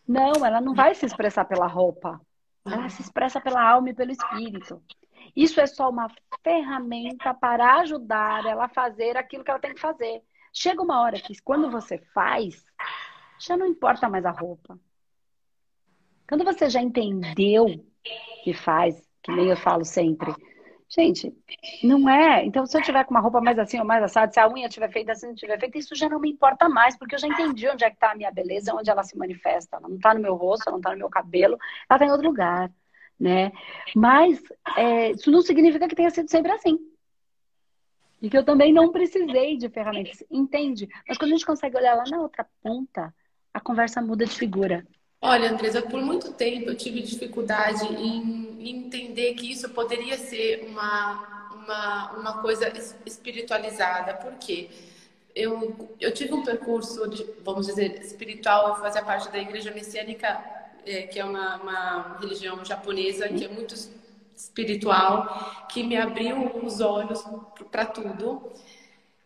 Não, 0.08 0.46
ela 0.46 0.60
não 0.60 0.74
vai 0.74 0.94
se 0.96 1.06
expressar 1.06 1.46
pela 1.46 1.68
roupa. 1.68 2.20
Ela 2.66 2.90
se 2.90 3.02
expressa 3.02 3.40
pela 3.40 3.62
alma 3.62 3.90
e 3.90 3.94
pelo 3.94 4.12
espírito. 4.12 4.82
Isso 5.36 5.60
é 5.60 5.68
só 5.68 5.90
uma 5.90 6.08
ferramenta 6.44 7.34
para 7.34 7.80
ajudar 7.80 8.46
ela 8.46 8.66
a 8.66 8.70
fazer 8.70 9.18
aquilo 9.18 9.44
que 9.44 9.52
ela 9.52 9.60
tem 9.60 9.74
que 9.74 9.80
fazer. 9.80 10.22
Chega 10.54 10.82
uma 10.82 11.02
hora 11.02 11.20
que 11.20 11.40
quando 11.42 11.70
você 11.70 11.98
faz, 12.14 12.66
já 13.40 13.56
não 13.56 13.68
importa 13.68 14.10
mais 14.10 14.26
a 14.26 14.32
roupa. 14.32 14.80
Quando 16.28 16.44
você 16.44 16.70
já 16.70 16.82
entendeu 16.82 17.68
que 18.44 18.54
faz, 18.54 19.08
que 19.24 19.32
nem 19.32 19.50
eu 19.50 19.58
falo 19.58 19.84
sempre, 19.84 20.34
Gente, 20.92 21.32
não 21.84 22.10
é. 22.10 22.44
Então, 22.44 22.66
se 22.66 22.76
eu 22.76 22.82
tiver 22.82 23.04
com 23.06 23.12
uma 23.12 23.20
roupa 23.20 23.40
mais 23.40 23.60
assim 23.60 23.78
ou 23.78 23.86
mais 23.86 24.02
assada, 24.04 24.32
se 24.32 24.40
a 24.40 24.50
unha 24.50 24.68
tiver 24.68 24.92
feita 24.92 25.12
assim, 25.12 25.28
não 25.28 25.36
tiver 25.36 25.60
feita, 25.60 25.78
isso 25.78 25.94
já 25.94 26.10
não 26.10 26.20
me 26.20 26.32
importa 26.32 26.68
mais, 26.68 26.98
porque 26.98 27.14
eu 27.14 27.20
já 27.20 27.28
entendi 27.28 27.70
onde 27.70 27.84
é 27.84 27.90
que 27.92 27.96
está 27.96 28.12
a 28.12 28.16
minha 28.16 28.32
beleza, 28.32 28.74
onde 28.74 28.90
ela 28.90 29.04
se 29.04 29.16
manifesta. 29.16 29.78
Ela 29.78 29.88
não 29.88 29.98
está 29.98 30.16
no 30.16 30.20
meu 30.20 30.36
rosto, 30.36 30.64
ela 30.68 30.72
não 30.72 30.80
está 30.80 30.90
no 30.92 30.98
meu 30.98 31.10
cabelo, 31.10 31.58
ela 31.88 31.96
está 31.96 32.06
em 32.08 32.12
outro 32.12 32.28
lugar, 32.28 32.72
né? 33.20 33.52
Mas 33.96 34.42
é, 34.78 35.12
isso 35.12 35.30
não 35.30 35.42
significa 35.42 35.88
que 35.88 35.96
tenha 35.96 36.10
sido 36.10 36.30
sempre 36.30 36.52
assim. 36.52 36.80
E 38.22 38.30
que 38.30 38.38
eu 38.38 38.44
também 38.44 38.74
não 38.74 38.92
precisei 38.92 39.58
de 39.58 39.70
ferramentas, 39.70 40.24
entende? 40.30 40.90
Mas 41.08 41.18
quando 41.18 41.32
a 41.32 41.36
gente 41.36 41.46
consegue 41.46 41.78
olhar 41.78 41.96
lá 41.96 42.04
na 42.10 42.22
outra 42.22 42.46
ponta, 42.62 43.14
a 43.54 43.60
conversa 43.60 44.02
muda 44.02 44.26
de 44.26 44.36
figura. 44.36 44.86
Olha, 45.22 45.52
Andresa, 45.52 45.82
por 45.82 46.02
muito 46.02 46.32
tempo 46.34 46.70
eu 46.70 46.76
tive 46.76 47.02
dificuldade 47.02 47.86
em 47.94 48.70
entender 48.70 49.34
que 49.34 49.52
isso 49.52 49.70
poderia 49.70 50.18
ser 50.18 50.66
uma, 50.70 51.50
uma, 51.54 52.12
uma 52.14 52.42
coisa 52.42 52.72
espiritualizada. 53.06 54.14
Por 54.16 54.34
quê? 54.36 54.70
Eu, 55.36 55.90
eu 56.00 56.14
tive 56.14 56.34
um 56.34 56.44
percurso, 56.44 57.08
de, 57.10 57.26
vamos 57.44 57.68
dizer, 57.68 58.02
espiritual, 58.02 58.70
eu 58.70 58.76
fazia 58.76 59.04
parte 59.04 59.30
da 59.30 59.38
igreja 59.38 59.72
messiânica, 59.72 60.59
é, 60.90 61.04
que 61.04 61.20
é 61.20 61.26
uma, 61.26 61.58
uma 61.58 62.18
religião 62.20 62.64
japonesa, 62.66 63.30
que 63.30 63.46
é 63.46 63.48
muito 63.48 63.76
espiritual, 64.36 65.68
que 65.70 65.84
me 65.84 65.98
abriu 65.98 66.58
os 66.64 66.82
olhos 66.82 67.24
para 67.72 67.86
tudo. 67.86 68.52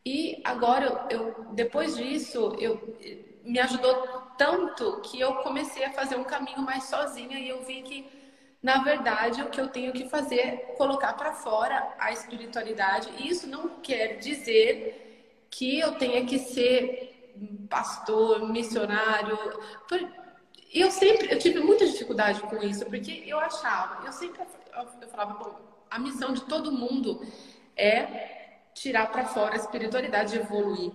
E 0.06 0.42
agora, 0.44 1.08
eu, 1.10 1.46
depois 1.54 1.96
disso, 1.96 2.56
eu, 2.60 2.98
me 3.44 3.60
ajudou 3.60 4.24
tanto 4.38 5.02
que 5.02 5.20
eu 5.20 5.36
comecei 5.36 5.86
a 5.86 5.92
fazer 5.92 6.16
um 6.16 6.24
caminho 6.24 6.62
mais 6.62 6.86
sozinha 6.86 7.40
e 7.40 7.50
eu 7.50 7.64
vi 7.64 7.82
que, 7.84 8.06
na 8.62 8.84
verdade, 8.84 9.42
o 9.42 9.50
que 9.50 9.62
eu 9.62 9.68
tenho 9.68 9.94
que 9.94 10.10
fazer 10.10 10.40
é 10.40 10.56
colocar 10.78 11.14
para 11.14 11.34
fora 11.34 11.94
a 12.00 12.12
espiritualidade. 12.12 13.10
E 13.20 13.30
isso 13.30 13.48
não 13.48 13.70
quer 13.82 14.18
dizer 14.18 15.48
que 15.50 15.80
eu 15.80 15.94
tenha 15.96 16.26
que 16.26 16.40
ser 16.40 17.14
pastor, 17.70 18.50
missionário. 18.50 19.38
Eu 20.74 20.90
sempre, 20.90 21.32
eu 21.32 21.38
tive 21.38 21.60
muita 21.60 21.86
dificuldade 21.86 22.42
com 22.42 22.58
isso, 22.64 22.86
porque 22.86 23.24
eu 23.28 23.40
achava, 23.40 24.06
eu 24.06 24.12
sempre 24.12 24.42
eu 25.02 25.08
falava, 25.08 25.34
bom, 25.36 25.56
a 25.90 26.00
missão 26.00 26.34
de 26.34 26.42
todo 26.46 26.72
mundo 26.72 27.22
é 27.76 28.62
tirar 28.74 29.12
para 29.12 29.26
fora 29.26 29.54
a 29.54 29.58
espiritualidade 29.58 30.36
e 30.36 30.40
evoluir, 30.40 30.92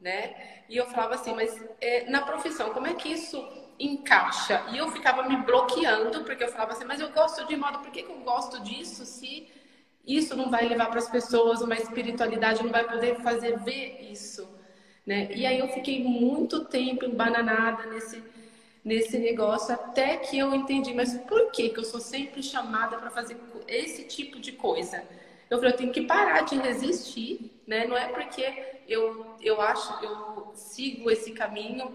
né? 0.00 0.34
E 0.68 0.76
eu 0.76 0.86
falava 0.86 1.14
assim, 1.14 1.34
mas 1.34 1.58
é, 1.80 2.10
na 2.10 2.20
profissão, 2.22 2.74
como 2.74 2.86
é 2.86 2.92
que 2.92 3.08
isso 3.08 3.42
encaixa? 3.78 4.64
E 4.70 4.76
eu 4.76 4.90
ficava 4.90 5.26
me 5.26 5.36
bloqueando, 5.36 6.24
porque 6.24 6.44
eu 6.44 6.52
falava 6.52 6.72
assim, 6.72 6.84
mas 6.84 7.00
eu 7.00 7.10
gosto 7.10 7.46
de 7.46 7.56
moda, 7.56 7.78
por 7.78 7.90
que, 7.90 8.02
que 8.02 8.12
eu 8.12 8.20
gosto 8.20 8.60
disso 8.60 9.06
se 9.06 9.48
isso 10.06 10.36
não 10.36 10.50
vai 10.50 10.68
levar 10.68 10.90
para 10.90 10.98
as 10.98 11.08
pessoas 11.08 11.62
uma 11.62 11.74
espiritualidade, 11.74 12.62
não 12.62 12.70
vai 12.70 12.84
poder 12.84 13.16
fazer 13.22 13.58
ver 13.60 14.10
isso? 14.10 14.46
Né? 15.06 15.30
E 15.34 15.46
aí 15.46 15.58
eu 15.58 15.68
fiquei 15.68 16.02
muito 16.04 16.66
tempo 16.66 17.04
embananada 17.04 17.86
nesse, 17.86 18.22
nesse 18.84 19.18
negócio, 19.18 19.74
até 19.74 20.16
que 20.16 20.38
eu 20.38 20.54
entendi, 20.54 20.92
mas 20.92 21.14
por 21.28 21.50
que, 21.52 21.68
que 21.68 21.78
eu 21.78 21.84
sou 21.84 22.00
sempre 22.00 22.42
chamada 22.42 22.98
para 22.98 23.10
fazer 23.10 23.36
esse 23.68 24.04
tipo 24.04 24.40
de 24.40 24.52
coisa? 24.52 25.04
Eu 25.48 25.58
falei, 25.58 25.72
eu 25.72 25.76
tenho 25.76 25.92
que 25.92 26.02
parar 26.02 26.42
de 26.42 26.56
resistir, 26.56 27.52
né? 27.66 27.86
Não 27.86 27.96
é 27.96 28.08
porque 28.08 28.42
eu, 28.88 29.36
eu 29.40 29.60
acho, 29.60 30.04
eu 30.04 30.52
sigo 30.54 31.10
esse 31.10 31.32
caminho 31.32 31.94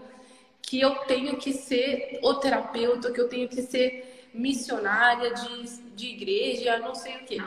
que 0.62 0.80
eu 0.80 0.94
tenho 1.06 1.36
que 1.36 1.52
ser 1.52 2.20
o 2.22 2.34
terapeuta, 2.34 3.12
que 3.12 3.20
eu 3.20 3.28
tenho 3.28 3.48
que 3.48 3.62
ser 3.62 4.28
missionária 4.32 5.32
de, 5.34 5.80
de 5.94 6.06
igreja, 6.08 6.78
não 6.78 6.94
sei 6.94 7.16
o 7.16 7.24
quê. 7.24 7.38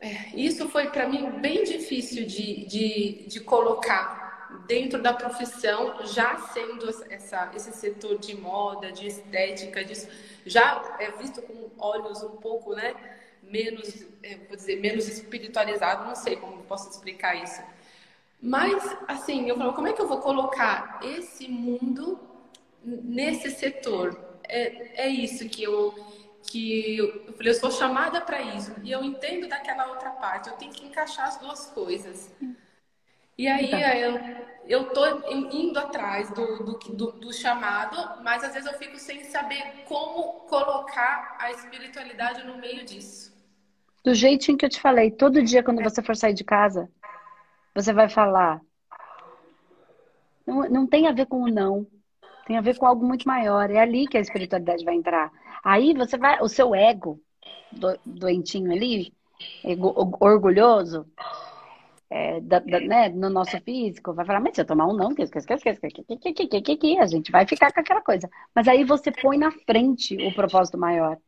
É, 0.00 0.36
isso 0.36 0.68
foi 0.68 0.90
para 0.90 1.08
mim 1.08 1.30
bem 1.40 1.64
difícil 1.64 2.26
de, 2.26 2.66
de, 2.66 3.24
de 3.26 3.40
colocar 3.40 4.17
dentro 4.68 5.02
da 5.02 5.12
profissão, 5.12 6.06
já 6.06 6.38
sendo 6.52 6.88
essa, 7.10 7.50
esse 7.56 7.72
setor 7.72 8.18
de 8.18 8.36
moda, 8.36 8.92
de 8.92 9.08
estética, 9.08 9.84
disso, 9.84 10.06
já 10.46 10.96
é 11.00 11.10
visto 11.10 11.42
com 11.42 11.70
olhos 11.78 12.22
um 12.22 12.36
pouco, 12.36 12.74
né? 12.74 12.94
menos, 13.50 14.06
é, 14.22 14.36
vou 14.46 14.56
dizer, 14.56 14.80
menos 14.80 15.08
espiritualizado, 15.08 16.06
não 16.06 16.14
sei 16.14 16.36
como 16.36 16.62
posso 16.64 16.90
explicar 16.90 17.34
isso. 17.42 17.62
Mas, 18.40 18.96
assim, 19.08 19.48
eu 19.48 19.56
falo, 19.56 19.72
como 19.72 19.88
é 19.88 19.92
que 19.92 20.00
eu 20.00 20.06
vou 20.06 20.20
colocar 20.20 21.00
esse 21.02 21.48
mundo 21.48 22.20
nesse 22.84 23.50
setor? 23.50 24.18
É, 24.44 25.06
é 25.06 25.08
isso 25.08 25.48
que 25.48 25.62
eu, 25.62 25.92
que 26.42 26.98
eu, 26.98 27.32
falei, 27.34 27.52
eu 27.52 27.54
sou 27.54 27.70
chamada 27.70 28.20
para 28.20 28.40
isso. 28.40 28.72
E 28.84 28.92
eu 28.92 29.02
entendo 29.02 29.48
daquela 29.48 29.88
outra 29.88 30.10
parte, 30.10 30.48
eu 30.48 30.56
tenho 30.56 30.72
que 30.72 30.86
encaixar 30.86 31.26
as 31.26 31.38
duas 31.38 31.66
coisas. 31.66 32.30
E 33.38 33.46
aí 33.46 33.66
então. 33.66 33.80
eu, 33.80 34.20
eu 34.66 34.92
tô 34.92 35.06
indo 35.30 35.78
atrás 35.78 36.28
do, 36.30 36.64
do, 36.64 36.78
do, 36.96 37.12
do, 37.12 37.32
chamado, 37.32 38.20
mas 38.24 38.42
às 38.42 38.52
vezes 38.52 38.70
eu 38.70 38.76
fico 38.76 38.98
sem 38.98 39.22
saber 39.22 39.84
como 39.86 40.40
colocar 40.48 41.36
a 41.38 41.52
espiritualidade 41.52 42.44
no 42.44 42.58
meio 42.58 42.84
disso. 42.84 43.32
Do 44.04 44.12
jeitinho 44.12 44.58
que 44.58 44.64
eu 44.64 44.68
te 44.68 44.80
falei, 44.80 45.12
todo 45.12 45.42
dia 45.42 45.62
quando 45.62 45.84
você 45.84 46.02
for 46.02 46.16
sair 46.16 46.34
de 46.34 46.42
casa, 46.42 46.90
você 47.72 47.92
vai 47.92 48.08
falar. 48.08 48.60
Não, 50.44 50.68
não 50.68 50.86
tem 50.86 51.06
a 51.06 51.12
ver 51.12 51.26
com 51.26 51.42
o 51.42 51.48
não. 51.48 51.86
Tem 52.44 52.56
a 52.56 52.60
ver 52.60 52.76
com 52.76 52.86
algo 52.86 53.06
muito 53.06 53.28
maior. 53.28 53.70
É 53.70 53.78
ali 53.78 54.08
que 54.08 54.16
a 54.16 54.20
espiritualidade 54.20 54.84
vai 54.84 54.96
entrar. 54.96 55.30
Aí 55.62 55.94
você 55.94 56.18
vai, 56.18 56.40
o 56.40 56.48
seu 56.48 56.74
ego 56.74 57.20
do, 57.70 57.96
doentinho 58.04 58.72
ali, 58.72 59.12
ego, 59.62 59.94
orgulhoso, 60.18 61.06
é, 62.10 62.40
da, 62.40 62.58
da, 62.58 62.80
né, 62.80 63.08
no 63.08 63.28
nosso 63.28 63.60
físico, 63.60 64.14
vai 64.14 64.24
falar, 64.24 64.40
mas 64.40 64.54
se 64.54 64.60
eu 64.60 64.66
tomar 64.66 64.86
um 64.86 64.94
não, 64.94 65.14
que, 65.14 65.26
que, 65.26 65.40
que, 65.40 66.26
que, 66.26 66.34
que, 66.34 66.60
que, 66.62 66.76
que, 66.76 66.98
a 66.98 67.06
gente 67.06 67.30
vai 67.30 67.46
ficar 67.46 67.72
com 67.72 67.80
aquela 67.80 68.00
coisa. 68.00 68.28
Mas 68.54 68.66
aí 68.66 68.84
você 68.84 69.12
põe 69.12 69.36
na 69.36 69.50
frente 69.50 70.16
o 70.16 70.34
propósito 70.34 70.78
maior. 70.78 71.18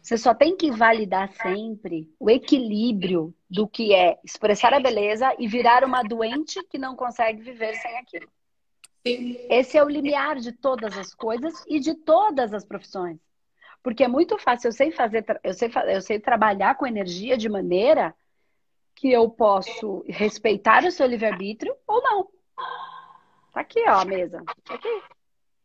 Você 0.00 0.16
só 0.16 0.32
tem 0.32 0.56
que 0.56 0.70
validar 0.70 1.30
sempre 1.34 2.10
o 2.18 2.30
equilíbrio 2.30 3.34
do 3.50 3.68
que 3.68 3.92
é 3.92 4.18
expressar 4.24 4.72
a 4.72 4.80
beleza 4.80 5.34
e 5.38 5.46
virar 5.46 5.84
uma 5.84 6.02
doente 6.02 6.62
que 6.70 6.78
não 6.78 6.96
consegue 6.96 7.42
viver 7.42 7.74
sem 7.74 7.94
aquilo. 7.98 8.30
Sim. 9.06 9.36
Esse 9.50 9.76
é 9.76 9.84
o 9.84 9.88
limiar 9.88 10.36
de 10.36 10.52
todas 10.52 10.96
as 10.96 11.14
coisas 11.14 11.52
e 11.68 11.78
de 11.78 11.94
todas 11.94 12.54
as 12.54 12.64
profissões. 12.64 13.18
Porque 13.82 14.04
é 14.04 14.08
muito 14.08 14.36
fácil, 14.38 14.68
eu 14.68 14.72
sei 14.72 14.90
fazer, 14.90 15.24
eu 15.42 15.54
sei, 15.54 15.70
eu 15.88 16.00
sei 16.00 16.18
trabalhar 16.18 16.74
com 16.76 16.86
energia 16.86 17.36
de 17.36 17.48
maneira 17.48 18.14
que 18.94 19.10
eu 19.10 19.30
posso 19.30 20.04
respeitar 20.08 20.84
o 20.84 20.90
seu 20.90 21.06
livre-arbítrio 21.06 21.74
ou 21.86 22.02
não. 22.02 22.28
Tá 23.52 23.60
aqui, 23.60 23.80
ó, 23.88 24.00
a 24.00 24.04
mesa. 24.04 24.42
Tá 24.64 24.74
aqui. 24.74 25.02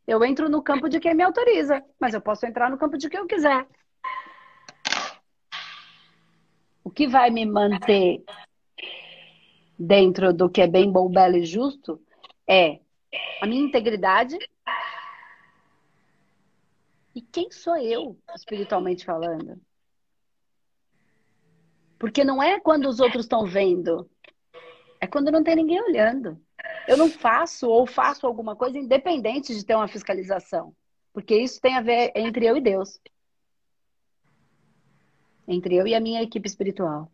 Eu 0.06 0.24
entro 0.24 0.48
no 0.48 0.62
campo 0.62 0.88
de 0.88 1.00
quem 1.00 1.14
me 1.14 1.22
autoriza, 1.22 1.82
mas 1.98 2.14
eu 2.14 2.20
posso 2.20 2.46
entrar 2.46 2.70
no 2.70 2.78
campo 2.78 2.96
de 2.96 3.08
quem 3.08 3.20
eu 3.20 3.26
quiser. 3.26 3.66
o 6.84 6.90
que 6.90 7.08
vai 7.08 7.30
me 7.30 7.46
manter 7.46 8.22
dentro 9.76 10.32
do 10.32 10.50
que 10.50 10.60
é 10.60 10.66
bem, 10.66 10.92
bom, 10.92 11.08
belo 11.08 11.36
e 11.36 11.44
justo 11.44 12.00
é 12.46 12.78
a 13.40 13.46
minha 13.46 13.64
integridade 13.64 14.36
e 17.14 17.22
quem 17.22 17.50
sou 17.50 17.76
eu, 17.76 18.18
espiritualmente 18.34 19.04
falando. 19.04 19.60
Porque 21.98 22.24
não 22.24 22.42
é 22.42 22.60
quando 22.60 22.88
os 22.88 23.00
outros 23.00 23.24
estão 23.24 23.46
vendo, 23.46 24.10
é 25.00 25.06
quando 25.06 25.30
não 25.30 25.44
tem 25.44 25.56
ninguém 25.56 25.80
olhando. 25.80 26.40
Eu 26.88 26.96
não 26.96 27.08
faço 27.08 27.68
ou 27.68 27.86
faço 27.86 28.26
alguma 28.26 28.56
coisa 28.56 28.78
independente 28.78 29.54
de 29.54 29.64
ter 29.64 29.74
uma 29.74 29.88
fiscalização. 29.88 30.74
Porque 31.12 31.36
isso 31.36 31.60
tem 31.60 31.76
a 31.76 31.80
ver 31.80 32.10
entre 32.14 32.46
eu 32.46 32.56
e 32.56 32.60
Deus 32.60 32.98
entre 35.46 35.76
eu 35.76 35.86
e 35.86 35.94
a 35.94 36.00
minha 36.00 36.22
equipe 36.22 36.46
espiritual. 36.46 37.10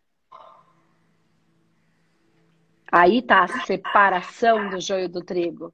Aí 2.90 3.22
tá 3.22 3.44
a 3.44 3.64
separação 3.64 4.70
do 4.70 4.80
joio 4.80 5.08
do 5.08 5.22
trigo, 5.22 5.72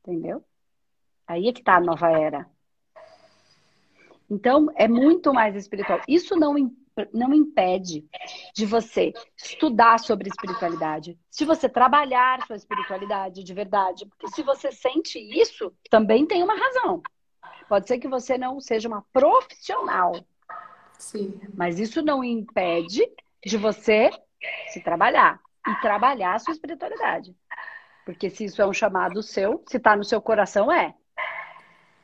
entendeu? 0.00 0.44
Aí 1.26 1.48
é 1.48 1.52
que 1.52 1.62
tá 1.62 1.76
a 1.76 1.80
nova 1.80 2.10
era. 2.10 2.48
Então, 4.30 4.68
é 4.74 4.88
muito 4.88 5.32
mais 5.32 5.54
espiritual. 5.54 6.00
Isso 6.08 6.36
não, 6.36 6.54
não 7.12 7.32
impede 7.32 8.04
de 8.54 8.66
você 8.66 9.12
estudar 9.36 9.98
sobre 9.98 10.28
espiritualidade, 10.28 11.18
se 11.30 11.44
você 11.44 11.68
trabalhar 11.68 12.44
sua 12.46 12.56
espiritualidade 12.56 13.44
de 13.44 13.54
verdade. 13.54 14.06
Porque 14.06 14.28
se 14.28 14.42
você 14.42 14.72
sente 14.72 15.18
isso, 15.18 15.72
também 15.90 16.26
tem 16.26 16.42
uma 16.42 16.56
razão. 16.56 17.02
Pode 17.68 17.88
ser 17.88 17.98
que 17.98 18.08
você 18.08 18.38
não 18.38 18.60
seja 18.60 18.88
uma 18.88 19.04
profissional 19.12 20.12
Sim. 20.98 21.38
Mas 21.54 21.78
isso 21.78 22.02
não 22.02 22.24
impede 22.24 23.02
de 23.44 23.56
você 23.56 24.10
se 24.68 24.80
trabalhar 24.80 25.40
e 25.66 25.74
trabalhar 25.80 26.34
a 26.34 26.38
sua 26.38 26.52
espiritualidade. 26.52 27.34
Porque 28.04 28.30
se 28.30 28.44
isso 28.44 28.62
é 28.62 28.66
um 28.66 28.72
chamado 28.72 29.22
seu, 29.22 29.62
se 29.68 29.76
está 29.76 29.96
no 29.96 30.04
seu 30.04 30.20
coração, 30.20 30.70
é. 30.70 30.94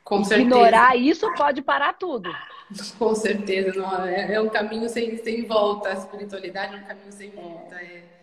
Com 0.03 0.23
Ignorar 0.23 0.91
certeza. 0.91 1.09
isso 1.09 1.33
pode 1.35 1.61
parar 1.61 1.93
tudo. 1.93 2.29
Com 2.97 3.15
certeza, 3.15 3.71
não, 3.79 4.05
é, 4.05 4.33
é 4.33 4.41
um 4.41 4.49
caminho 4.49 4.89
sem, 4.89 5.15
sem 5.17 5.45
volta. 5.45 5.89
A 5.89 5.93
espiritualidade 5.93 6.75
é 6.75 6.77
um 6.79 6.83
caminho 6.83 7.11
sem 7.11 7.31
volta. 7.31 7.75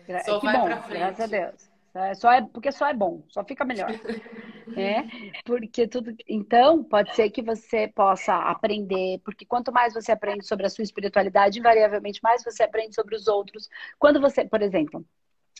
É, 0.07 0.19
só 0.19 0.39
que 0.39 0.45
vai 0.45 0.57
bom, 0.57 0.65
pra 0.65 0.81
frente. 0.83 0.99
Graças 0.99 1.19
a 1.19 1.27
Deus. 1.27 1.71
É, 1.93 2.13
só 2.15 2.31
é, 2.31 2.41
porque 2.41 2.71
só 2.71 2.87
é 2.87 2.93
bom, 2.93 3.21
só 3.27 3.43
fica 3.43 3.65
melhor. 3.65 3.89
é, 4.77 5.03
porque 5.43 5.87
tudo. 5.87 6.15
Então, 6.27 6.83
pode 6.83 7.13
ser 7.15 7.29
que 7.29 7.41
você 7.41 7.87
possa 7.87 8.33
aprender, 8.35 9.19
porque 9.25 9.45
quanto 9.45 9.71
mais 9.71 9.93
você 9.93 10.11
aprende 10.11 10.45
sobre 10.45 10.65
a 10.65 10.69
sua 10.69 10.83
espiritualidade, 10.83 11.59
invariavelmente 11.59 12.21
mais 12.23 12.43
você 12.43 12.63
aprende 12.63 12.95
sobre 12.95 13.15
os 13.15 13.27
outros. 13.27 13.67
Quando 13.99 14.21
você, 14.21 14.45
por 14.45 14.61
exemplo, 14.61 15.05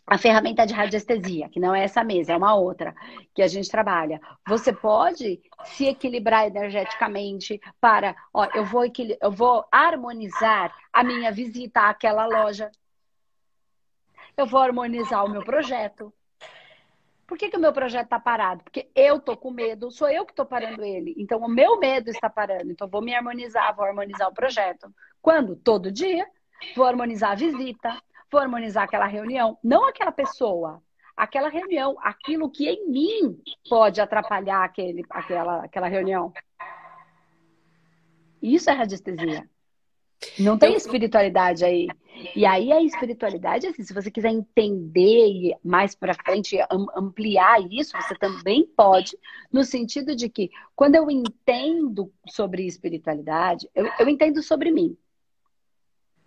a 0.06 0.18
ferramenta 0.18 0.66
de 0.66 0.74
radiestesia, 0.74 1.50
que 1.50 1.60
não 1.60 1.74
é 1.74 1.84
essa 1.84 2.04
mesa, 2.04 2.34
é 2.34 2.38
uma 2.38 2.56
outra 2.56 2.94
que 3.34 3.42
a 3.42 3.48
gente 3.48 3.70
trabalha. 3.70 4.20
Você 4.48 4.74
pode 4.74 5.42
se 5.66 5.86
equilibrar 5.86 6.48
energeticamente 6.48 7.62
para, 7.80 8.16
ó, 8.34 8.46
eu 8.54 8.66
vou, 8.66 8.84
eu 9.22 9.32
vou 9.32 9.66
harmonizar 9.72 10.76
a 10.92 11.04
minha 11.04 11.32
visita 11.32 11.82
àquela 11.82 12.26
loja. 12.26 12.72
Eu 14.36 14.46
vou 14.46 14.62
harmonizar 14.62 15.24
o 15.24 15.30
meu 15.30 15.44
projeto. 15.44 16.14
Por 17.28 17.38
que, 17.38 17.50
que 17.50 17.56
o 17.56 17.62
meu 17.62 17.72
projeto 17.72 18.06
está 18.06 18.20
parado? 18.20 18.64
Porque 18.64 18.90
eu 18.94 19.18
tô 19.18 19.38
com 19.38 19.52
medo, 19.52 19.90
sou 19.90 20.10
eu 20.10 20.26
que 20.26 20.34
estou 20.34 20.46
parando 20.46 20.84
ele. 20.84 21.16
Então, 21.18 21.40
o 21.40 21.48
meu 21.48 21.80
medo 21.80 22.10
está 22.10 22.30
parando. 22.30 22.70
Então, 22.70 22.90
vou 22.90 23.02
me 23.02 23.16
harmonizar, 23.16 23.74
vou 23.74 23.86
harmonizar 23.86 24.28
o 24.28 24.34
projeto. 24.34 24.94
Quando? 25.22 25.56
Todo 25.56 25.90
dia. 25.90 26.28
Vou 26.76 26.86
harmonizar 26.86 27.32
a 27.32 27.36
visita, 27.36 28.02
vou 28.32 28.42
harmonizar 28.42 28.84
aquela 28.84 29.08
reunião, 29.08 29.58
não 29.64 29.88
aquela 29.88 30.12
pessoa, 30.12 30.82
aquela 31.16 31.50
reunião, 31.50 31.98
aquilo 32.02 32.50
que 32.50 32.68
em 32.68 32.90
mim 32.90 33.42
pode 33.70 34.00
atrapalhar 34.00 34.64
aquele, 34.64 35.04
aquela, 35.10 35.66
aquela 35.66 35.88
reunião. 35.88 36.32
Isso 38.42 38.70
é 38.70 38.74
radiestesia. 38.74 39.48
Não 40.40 40.58
tem 40.58 40.76
espiritualidade 40.76 41.66
aí. 41.66 41.88
E 42.36 42.46
aí 42.46 42.72
a 42.72 42.82
espiritualidade, 42.82 43.66
assim, 43.66 43.84
se 43.84 43.94
você 43.94 44.12
quiser 44.12 44.30
entender 44.30 45.28
e 45.28 45.56
mais 45.64 45.96
para 45.96 46.14
frente 46.14 46.58
ampliar 46.96 47.60
isso, 47.72 47.98
você 47.98 48.16
também 48.16 48.66
pode, 48.66 49.18
no 49.52 49.64
sentido 49.64 50.16
de 50.16 50.30
que 50.30 50.50
quando 50.76 50.96
eu 50.96 51.10
entendo 51.10 52.12
sobre 52.30 52.66
espiritualidade, 52.66 53.70
eu, 53.74 53.90
eu 54.00 54.08
entendo 54.08 54.44
sobre 54.44 54.72
mim, 54.72 54.96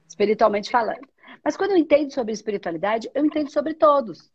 espiritualmente 0.09 0.71
falando. 0.71 1.14
Mas 1.45 1.57
quando 1.57 1.73
eu 1.73 1.77
entendo 1.77 2.11
sobre 2.11 2.33
espiritualidade, 2.33 3.11
eu 3.15 3.25
entendo 3.25 3.51
sobre 3.51 3.75
todos. 3.75 4.31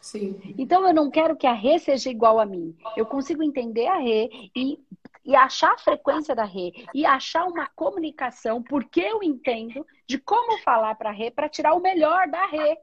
Sim. 0.00 0.40
Então 0.56 0.86
eu 0.86 0.94
não 0.94 1.10
quero 1.10 1.36
que 1.36 1.46
a 1.46 1.52
Rê 1.52 1.78
seja 1.78 2.08
igual 2.08 2.40
a 2.40 2.46
mim. 2.46 2.74
Eu 2.96 3.04
consigo 3.04 3.42
entender 3.42 3.86
a 3.86 3.98
Rê 3.98 4.30
e, 4.56 4.78
e 5.24 5.36
achar 5.36 5.72
a 5.74 5.78
frequência 5.78 6.34
da 6.34 6.44
Rê 6.44 6.72
e 6.94 7.04
achar 7.04 7.44
uma 7.44 7.66
comunicação, 7.66 8.62
porque 8.62 9.00
eu 9.00 9.22
entendo 9.22 9.86
de 10.06 10.16
como 10.18 10.58
falar 10.62 10.94
para 10.94 11.10
a 11.10 11.12
Rê 11.12 11.30
para 11.30 11.48
tirar 11.48 11.74
o 11.74 11.80
melhor 11.80 12.28
da 12.28 12.46
Rê. 12.46 12.78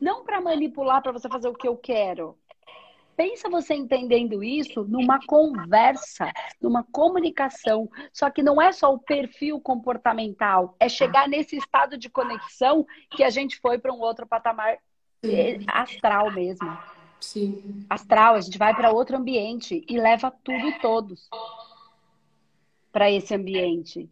Não 0.00 0.24
para 0.24 0.40
manipular 0.40 1.02
para 1.02 1.12
você 1.12 1.28
fazer 1.28 1.48
o 1.48 1.54
que 1.54 1.68
eu 1.68 1.76
quero. 1.76 2.36
Pensa 3.18 3.50
você 3.50 3.74
entendendo 3.74 4.44
isso 4.44 4.84
numa 4.84 5.18
conversa, 5.26 6.30
numa 6.62 6.84
comunicação. 6.84 7.90
Só 8.12 8.30
que 8.30 8.44
não 8.44 8.62
é 8.62 8.70
só 8.70 8.94
o 8.94 8.98
perfil 9.00 9.60
comportamental, 9.60 10.76
é 10.78 10.88
chegar 10.88 11.26
nesse 11.26 11.56
estado 11.56 11.98
de 11.98 12.08
conexão 12.08 12.86
que 13.10 13.24
a 13.24 13.28
gente 13.28 13.58
foi 13.58 13.76
para 13.76 13.92
um 13.92 13.98
outro 13.98 14.24
patamar 14.24 14.78
Sim. 15.24 15.64
astral 15.66 16.30
mesmo. 16.30 16.78
Sim. 17.20 17.84
Astral, 17.90 18.36
a 18.36 18.40
gente 18.40 18.56
vai 18.56 18.72
para 18.72 18.92
outro 18.92 19.16
ambiente 19.16 19.84
e 19.88 19.98
leva 19.98 20.30
tudo 20.30 20.68
e 20.68 20.78
todos 20.78 21.28
para 22.92 23.10
esse 23.10 23.34
ambiente. 23.34 24.08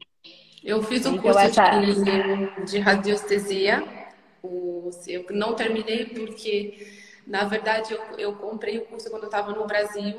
Eu 0.65 0.83
fiz 0.83 1.07
um 1.07 1.11
então, 1.11 1.23
curso 1.23 1.39
essa... 1.39 1.79
de, 1.79 2.65
de 2.65 2.79
radiestesia. 2.81 3.85
Eu 5.07 5.27
não 5.31 5.55
terminei 5.55 6.07
porque 6.07 6.96
na 7.27 7.45
verdade, 7.45 7.93
eu, 7.93 8.19
eu 8.19 8.37
comprei 8.37 8.79
o 8.79 8.87
curso 8.87 9.11
quando 9.11 9.25
eu 9.25 9.29
estava 9.29 9.53
no 9.53 9.67
Brasil 9.67 10.15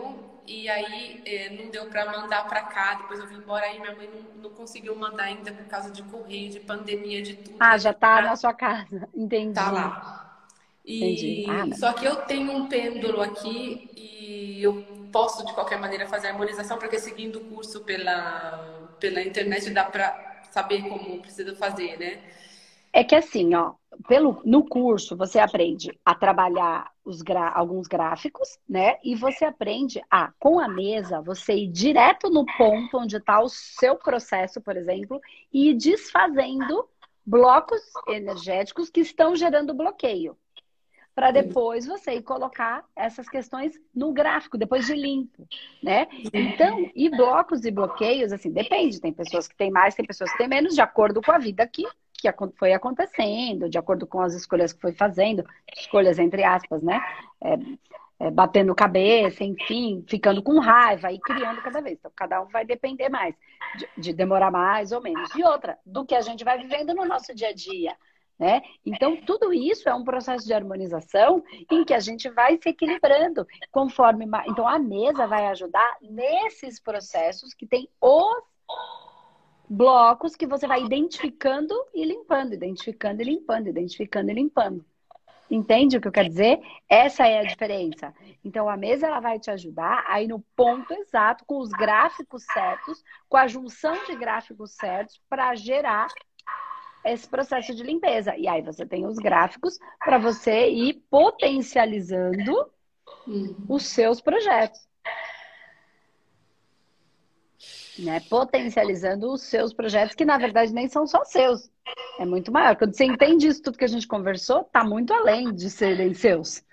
e 0.46 0.68
aí 0.68 1.22
é, 1.26 1.50
não 1.52 1.70
deu 1.70 1.86
para 1.86 2.06
mandar 2.12 2.46
para 2.48 2.62
cá. 2.62 2.96
Depois 2.96 3.20
eu 3.20 3.28
vim 3.28 3.36
embora 3.36 3.66
aí 3.66 3.80
minha 3.80 3.96
mãe 3.96 4.08
não, 4.08 4.42
não, 4.44 4.50
conseguiu 4.50 4.96
mandar 4.96 5.24
ainda 5.24 5.52
por 5.52 5.66
causa 5.68 5.92
de 5.92 6.04
correio, 6.04 6.50
de 6.50 6.60
pandemia, 6.60 7.22
de 7.22 7.36
tudo. 7.36 7.56
Ah, 7.60 7.78
já 7.78 7.94
tá 7.94 8.22
na 8.22 8.36
sua 8.36 8.54
casa, 8.54 9.08
entendi. 9.16 9.54
Tá 9.54 9.72
lá. 9.72 10.26
E, 10.86 11.44
ah, 11.50 11.76
só 11.76 11.94
que 11.94 12.06
eu 12.06 12.16
tenho 12.16 12.52
um 12.52 12.68
pêndulo 12.68 13.22
aqui 13.22 13.90
e 13.96 14.64
eu 14.64 14.74
posso 15.12 15.46
de 15.46 15.54
qualquer 15.54 15.78
maneira 15.78 16.08
fazer 16.08 16.28
a 16.28 16.32
harmonização 16.32 16.78
porque 16.78 16.98
seguindo 16.98 17.38
o 17.38 17.42
curso 17.42 17.82
pela 17.82 18.88
pela 19.00 19.22
internet 19.22 19.70
dá 19.70 19.84
para 19.84 20.42
saber 20.50 20.88
como 20.88 21.22
precisa 21.22 21.56
fazer, 21.56 21.98
né? 22.00 22.20
É 22.94 23.04
que 23.04 23.16
assim, 23.16 23.54
ó, 23.54 23.74
pelo, 24.08 24.42
no 24.46 24.66
curso 24.66 25.16
você 25.16 25.40
aprende 25.40 25.92
a 26.06 26.16
trabalhar 26.16 26.90
os 27.08 27.24
alguns 27.54 27.88
gráficos, 27.88 28.60
né? 28.68 28.98
E 29.02 29.16
você 29.16 29.46
aprende 29.46 30.02
a, 30.12 30.34
com 30.38 30.60
a 30.60 30.68
mesa, 30.68 31.22
você 31.22 31.54
ir 31.54 31.68
direto 31.68 32.30
no 32.30 32.46
ponto 32.58 32.98
onde 32.98 33.16
está 33.16 33.40
o 33.40 33.48
seu 33.48 33.96
processo, 33.96 34.60
por 34.60 34.76
exemplo, 34.76 35.22
e 35.52 35.70
ir 35.70 35.74
desfazendo 35.74 36.88
blocos 37.26 37.82
energéticos 38.08 38.90
que 38.90 39.00
estão 39.00 39.36
gerando 39.36 39.74
bloqueio. 39.74 40.38
Para 41.16 41.32
depois 41.32 41.88
você 41.88 42.18
ir 42.18 42.22
colocar 42.22 42.86
essas 42.96 43.28
questões 43.28 43.74
no 43.96 44.14
gráfico, 44.14 44.56
depois 44.56 44.86
de 44.86 44.94
limpo, 44.94 45.48
né? 45.82 46.08
Então, 46.32 46.92
e 46.94 47.10
blocos 47.10 47.66
e 47.66 47.72
bloqueios, 47.72 48.32
assim, 48.32 48.52
depende. 48.52 49.02
Tem 49.02 49.12
pessoas 49.12 49.48
que 49.48 49.56
têm 49.56 49.72
mais, 49.72 49.96
tem 49.96 50.06
pessoas 50.06 50.32
que 50.32 50.38
têm 50.38 50.48
menos, 50.48 50.76
de 50.76 50.82
acordo 50.82 51.20
com 51.20 51.32
a 51.32 51.40
vida 51.40 51.66
que 51.66 51.88
que 52.18 52.30
foi 52.58 52.74
acontecendo, 52.74 53.70
de 53.70 53.78
acordo 53.78 54.08
com 54.08 54.20
as 54.22 54.34
escolhas 54.34 54.74
que 54.74 54.82
foi 54.82 54.92
fazendo, 54.92 55.46
escolhas 55.78 56.18
entre 56.18 56.44
aspas, 56.44 56.82
né? 56.82 57.00
É, 57.42 57.58
é, 58.20 58.32
batendo 58.32 58.74
cabeça, 58.74 59.44
enfim, 59.44 60.04
ficando 60.08 60.42
com 60.42 60.60
raiva 60.60 61.12
e 61.12 61.20
criando 61.20 61.62
cada 61.62 61.82
vez. 61.82 62.00
Então, 62.00 62.12
cada 62.16 62.42
um 62.42 62.48
vai 62.48 62.66
depender 62.66 63.10
mais, 63.10 63.36
de, 63.78 63.88
de, 63.96 64.14
demorar 64.14 64.50
mais 64.50 64.92
ou 64.92 65.02
menos. 65.02 65.30
E 65.36 65.44
outra, 65.44 65.78
do 65.86 66.04
que 66.04 66.16
a 66.16 66.22
gente 66.22 66.44
vai 66.44 66.58
vivendo 66.58 66.96
no 66.96 67.06
nosso 67.06 67.36
dia 67.36 67.50
a 67.50 67.54
dia. 67.54 67.96
Né? 68.40 68.62
Então, 68.86 69.18
tudo 69.18 69.54
isso 69.54 69.88
é 69.90 69.94
um 69.94 70.04
processo 70.04 70.46
de 70.46 70.54
harmonização 70.54 71.44
em 71.72 71.84
que 71.84 71.94
a 71.94 72.00
gente 72.00 72.30
vai 72.30 72.58
se 72.62 72.70
equilibrando 72.70 73.46
conforme. 73.72 74.26
Então, 74.48 74.68
a 74.68 74.80
mesa 74.80 75.28
vai 75.28 75.48
ajudar 75.48 75.98
nesses 76.02 76.80
processos 76.80 77.54
que 77.54 77.68
tem 77.68 77.88
os 78.02 78.44
blocos 79.70 80.36
que 80.36 80.48
você 80.48 80.68
vai 80.68 80.84
identificando 80.84 81.74
e 81.94 82.06
limpando, 82.06 82.54
identificando 82.54 83.22
e 83.22 83.26
limpando, 83.26 83.68
identificando 83.68 84.32
e 84.32 84.34
limpando. 84.34 84.86
Entende 85.50 85.98
o 85.98 86.02
que 86.02 86.08
eu 86.08 86.12
quero 86.12 86.28
dizer? 86.28 86.60
Essa 86.90 87.26
é 87.26 87.40
a 87.40 87.44
diferença. 87.44 88.14
Então, 88.44 88.68
a 88.68 88.76
mesa 88.76 89.08
ela 89.08 89.20
vai 89.20 89.40
te 89.40 89.50
ajudar 89.50 90.04
aí 90.08 90.28
no 90.28 90.42
ponto 90.56 90.94
exato, 90.94 91.46
com 91.46 91.60
os 91.60 91.70
gráficos 91.70 92.44
certos, 92.44 93.02
com 93.30 93.38
a 93.38 93.48
junção 93.48 94.06
de 94.06 94.16
gráficos 94.16 94.72
certos, 94.74 95.22
para 95.30 95.56
gerar 95.56 96.08
esse 97.06 97.28
processo 97.30 97.74
de 97.74 97.84
limpeza. 97.84 98.36
E 98.36 98.48
aí 98.48 98.62
você 98.62 98.86
tem 98.86 99.06
os 99.06 99.16
gráficos 99.18 99.80
para 100.00 100.18
você 100.18 100.70
ir 100.70 101.02
potencializando 101.10 102.70
hum. 103.26 103.56
os 103.70 103.86
seus 103.86 104.20
projetos 104.20 104.87
né? 108.00 108.20
Potencializando 108.30 109.32
os 109.32 109.44
seus 109.44 109.74
projetos, 109.74 110.16
que 110.16 110.26
na 110.26 110.38
verdade 110.38 110.74
nem 110.74 110.88
são 110.88 111.06
só 111.06 111.24
seus. 111.24 111.70
É 112.20 112.26
muito 112.26 112.52
maior. 112.52 112.76
Quando 112.76 112.96
você 112.96 113.06
entende 113.06 113.48
isso 113.48 113.62
tudo 113.62 113.78
que 113.78 113.86
a 113.86 113.90
gente 113.90 114.08
conversou, 114.08 114.64
tá 114.66 114.84
muito 114.84 115.14
além 115.14 115.54
de 115.54 115.70
serem 115.70 116.14
seus. 116.14 116.64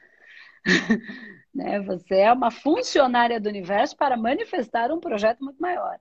né? 1.55 1.81
Você 1.81 2.17
é 2.17 2.33
uma 2.33 2.51
funcionária 2.51 3.41
do 3.41 3.49
universo 3.49 3.97
para 3.97 4.17
manifestar 4.17 4.91
um 4.91 5.01
projeto 5.01 5.45
muito 5.45 5.61
maior. 5.61 5.99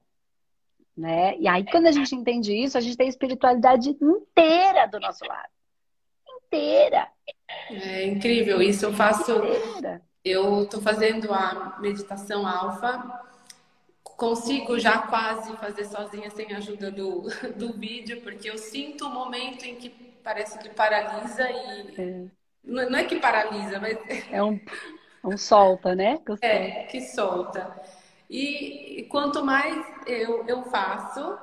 Né? 0.96 1.38
E 1.40 1.48
aí, 1.48 1.66
quando 1.66 1.88
a 1.88 1.92
gente 1.92 2.14
entende 2.16 2.54
isso, 2.54 2.78
a 2.78 2.82
gente 2.82 2.98
tem 2.98 3.08
a 3.08 3.10
espiritualidade 3.10 3.90
inteira 3.90 4.86
do 4.88 5.00
nosso 5.00 5.26
lado. 5.26 5.50
Inteira. 6.46 7.08
É 7.70 8.06
incrível 8.06 8.62
isso. 8.62 8.86
Eu 8.86 8.94
faço. 8.94 9.32
Inteira. 9.32 10.02
Eu 10.24 10.64
estou 10.64 10.82
fazendo 10.82 11.34
a 11.34 11.78
meditação 11.82 12.48
alfa 12.48 13.33
consigo 14.18 14.80
já 14.80 15.00
quase 15.00 15.56
fazer 15.58 15.86
sozinha 15.86 16.30
sem 16.32 16.54
a 16.54 16.58
ajuda 16.58 16.92
do, 16.92 17.24
do 17.56 17.74
vídeo, 17.74 18.22
porque 18.22 18.50
eu 18.50 18.58
sinto 18.58 19.06
o 19.06 19.10
um 19.10 19.14
momento 19.14 19.64
em 19.66 19.76
que 19.76 19.90
parece 20.24 20.58
que 20.60 20.70
paralisa 20.70 21.50
e. 21.50 22.02
É. 22.02 22.26
Não 22.64 22.98
é 22.98 23.04
que 23.04 23.20
paralisa, 23.20 23.80
mas. 23.80 23.98
É 24.32 24.42
um, 24.42 24.60
um 25.24 25.38
solta, 25.38 25.94
né? 25.94 26.18
Que 26.20 26.46
é, 26.46 26.84
que 26.84 27.02
solta. 27.02 27.82
E, 28.30 29.02
e 29.02 29.04
quanto 29.04 29.44
mais 29.44 29.86
eu, 30.08 30.46
eu 30.48 30.64
faço, 30.64 31.38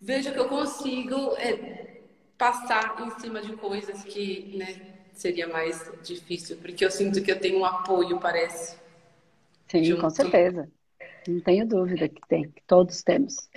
vejo 0.00 0.32
que 0.32 0.38
eu 0.38 0.48
consigo 0.48 1.36
é, 1.36 2.00
passar 2.38 3.00
em 3.00 3.10
cima 3.20 3.42
de 3.42 3.54
coisas 3.56 4.02
que 4.04 4.56
né, 4.56 4.80
seria 5.12 5.48
mais 5.48 5.90
difícil, 6.02 6.56
porque 6.58 6.84
eu 6.84 6.90
sinto 6.90 7.22
que 7.22 7.30
eu 7.30 7.38
tenho 7.38 7.58
um 7.58 7.64
apoio, 7.64 8.18
parece. 8.18 8.76
Sim, 9.68 9.84
junto. 9.84 10.00
com 10.02 10.10
certeza. 10.10 10.68
Não 11.28 11.40
tenho 11.40 11.66
dúvida 11.66 12.08
que 12.08 12.20
tem, 12.28 12.50
que 12.50 12.62
todos 12.66 13.02
temos, 13.02 13.48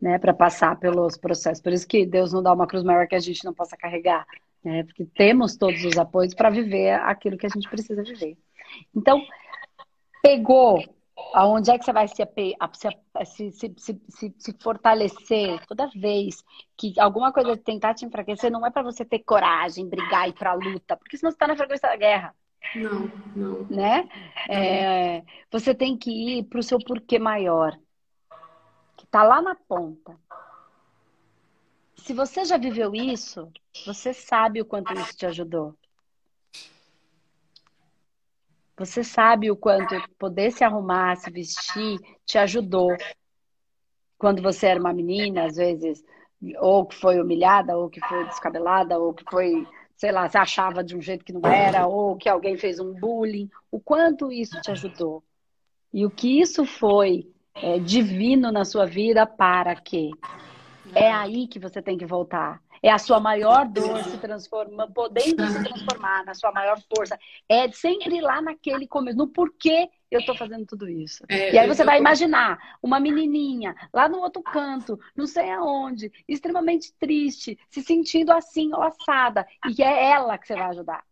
né, 0.00 0.18
para 0.18 0.34
passar 0.34 0.78
pelos 0.78 1.16
processos. 1.16 1.62
Por 1.62 1.72
isso 1.72 1.86
que 1.86 2.04
Deus 2.04 2.32
não 2.32 2.42
dá 2.42 2.52
uma 2.52 2.66
cruz 2.66 2.84
maior 2.84 3.06
que 3.06 3.14
a 3.14 3.20
gente 3.20 3.44
não 3.44 3.54
possa 3.54 3.76
carregar, 3.76 4.26
né? 4.62 4.84
Porque 4.84 5.04
temos 5.06 5.56
todos 5.56 5.84
os 5.84 5.96
apoios 5.96 6.34
para 6.34 6.50
viver 6.50 6.92
aquilo 7.00 7.38
que 7.38 7.46
a 7.46 7.50
gente 7.50 7.68
precisa 7.68 8.02
viver. 8.02 8.36
Então, 8.94 9.22
pegou 10.22 10.82
aonde 11.32 11.70
é 11.70 11.78
que 11.78 11.84
você 11.84 11.92
vai 11.92 12.06
se, 12.08 12.14
se, 13.24 13.74
se, 13.78 14.00
se, 14.08 14.34
se 14.38 14.52
fortalecer 14.60 15.64
toda 15.66 15.88
vez 15.94 16.44
que 16.76 16.92
alguma 16.98 17.32
coisa 17.32 17.56
tentar 17.56 17.94
te 17.94 18.04
enfraquecer, 18.04 18.50
não 18.50 18.66
é 18.66 18.70
para 18.70 18.82
você 18.82 19.04
ter 19.04 19.20
coragem, 19.20 19.88
brigar 19.88 20.26
e 20.26 20.30
ir 20.30 20.34
para 20.34 20.50
a 20.50 20.54
luta, 20.54 20.96
porque 20.96 21.16
senão 21.16 21.30
você 21.30 21.36
está 21.36 21.46
na 21.46 21.56
frequência 21.56 21.88
da 21.88 21.96
guerra. 21.96 22.34
Não, 22.74 23.10
não. 23.34 23.64
Né? 23.64 24.08
É, 24.48 25.22
você 25.50 25.74
tem 25.74 25.96
que 25.96 26.10
ir 26.10 26.44
para 26.44 26.60
o 26.60 26.62
seu 26.62 26.78
porquê 26.78 27.18
maior, 27.18 27.78
que 28.96 29.04
está 29.04 29.22
lá 29.22 29.40
na 29.40 29.54
ponta. 29.54 30.18
Se 31.96 32.12
você 32.12 32.44
já 32.44 32.56
viveu 32.56 32.94
isso, 32.94 33.50
você 33.84 34.12
sabe 34.12 34.60
o 34.60 34.64
quanto 34.64 34.92
isso 34.92 35.16
te 35.16 35.26
ajudou. 35.26 35.74
Você 38.76 39.02
sabe 39.02 39.50
o 39.50 39.56
quanto 39.56 39.94
poder 40.18 40.52
se 40.52 40.62
arrumar, 40.62 41.16
se 41.16 41.30
vestir, 41.30 41.98
te 42.26 42.36
ajudou. 42.36 42.94
Quando 44.18 44.42
você 44.42 44.66
era 44.66 44.78
uma 44.78 44.92
menina, 44.92 45.46
às 45.46 45.56
vezes, 45.56 46.04
ou 46.58 46.86
que 46.86 46.94
foi 46.94 47.18
humilhada, 47.18 47.76
ou 47.76 47.88
que 47.88 48.00
foi 48.06 48.24
descabelada, 48.26 48.98
ou 48.98 49.14
que 49.14 49.24
foi, 49.30 49.66
sei 49.96 50.12
lá, 50.12 50.28
se 50.28 50.36
achava 50.36 50.84
de 50.84 50.96
um 50.96 51.00
jeito 51.00 51.24
que 51.24 51.32
não 51.32 51.48
era, 51.50 51.86
ou 51.86 52.16
que 52.16 52.28
alguém 52.28 52.56
fez 52.56 52.78
um 52.78 52.92
bullying. 52.92 53.50
O 53.70 53.80
quanto 53.80 54.30
isso 54.30 54.60
te 54.60 54.70
ajudou. 54.70 55.24
E 55.92 56.04
o 56.04 56.10
que 56.10 56.40
isso 56.40 56.66
foi 56.66 57.26
é, 57.54 57.78
divino 57.78 58.52
na 58.52 58.64
sua 58.64 58.84
vida 58.84 59.26
para 59.26 59.74
quê? 59.74 60.10
É 60.94 61.10
aí 61.10 61.48
que 61.48 61.58
você 61.58 61.80
tem 61.80 61.96
que 61.96 62.04
voltar. 62.04 62.60
É 62.82 62.90
a 62.90 62.98
sua 62.98 63.18
maior 63.18 63.66
dor 63.66 64.04
se 64.04 64.18
transforma, 64.18 64.86
podendo 64.92 65.44
se 65.46 65.64
transformar 65.64 66.24
na 66.24 66.34
sua 66.34 66.52
maior 66.52 66.78
força. 66.94 67.18
É 67.48 67.70
sempre 67.72 68.20
lá 68.20 68.42
naquele 68.42 68.86
começo, 68.86 69.16
no 69.16 69.28
porquê 69.28 69.88
eu 70.10 70.20
estou 70.20 70.36
fazendo 70.36 70.64
tudo 70.66 70.88
isso. 70.88 71.24
É, 71.28 71.52
e 71.52 71.58
aí 71.58 71.66
você 71.66 71.84
vai 71.84 71.98
imaginar 71.98 72.78
uma 72.82 73.00
menininha 73.00 73.74
lá 73.92 74.08
no 74.08 74.18
outro 74.18 74.42
canto, 74.42 74.98
não 75.16 75.26
sei 75.26 75.50
aonde, 75.50 76.12
extremamente 76.28 76.92
triste, 76.94 77.58
se 77.68 77.82
sentindo 77.82 78.30
assim 78.32 78.72
ou 78.72 78.82
assada. 78.82 79.46
E 79.76 79.82
é 79.82 80.10
ela 80.10 80.38
que 80.38 80.46
você 80.46 80.54
vai 80.54 80.70
ajudar. 80.70 81.04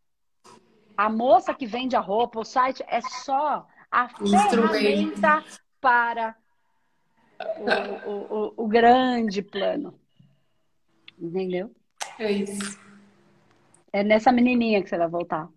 A 0.96 1.08
moça 1.08 1.52
que 1.52 1.66
vende 1.66 1.96
a 1.96 2.00
roupa, 2.00 2.38
o 2.38 2.44
site, 2.44 2.84
é 2.86 3.00
só 3.00 3.66
a 3.90 4.08
ferramenta 4.08 5.44
para 5.80 6.36
o, 7.58 8.10
o, 8.10 8.44
o, 8.48 8.64
o 8.64 8.68
grande 8.68 9.42
plano. 9.42 9.98
Entendeu? 11.18 11.74
É 12.18 12.30
isso. 12.30 12.78
É 13.92 14.02
nessa 14.02 14.30
menininha 14.30 14.82
que 14.82 14.88
você 14.88 14.98
vai 14.98 15.08
voltar. 15.08 15.48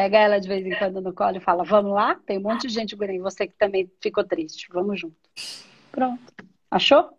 Pega 0.00 0.16
ela 0.16 0.40
de 0.40 0.48
vez 0.48 0.64
em 0.64 0.74
quando 0.78 0.98
no 1.02 1.12
colo 1.12 1.36
e 1.36 1.40
fala: 1.40 1.62
Vamos 1.62 1.92
lá? 1.92 2.14
Tem 2.14 2.38
um 2.38 2.40
monte 2.40 2.66
de 2.66 2.72
gente, 2.72 2.96
Guren, 2.96 3.20
você 3.20 3.46
que 3.46 3.52
também 3.52 3.92
ficou 4.00 4.24
triste. 4.24 4.66
Vamos 4.72 4.98
junto. 4.98 5.14
Pronto. 5.92 6.34
Achou? 6.70 7.18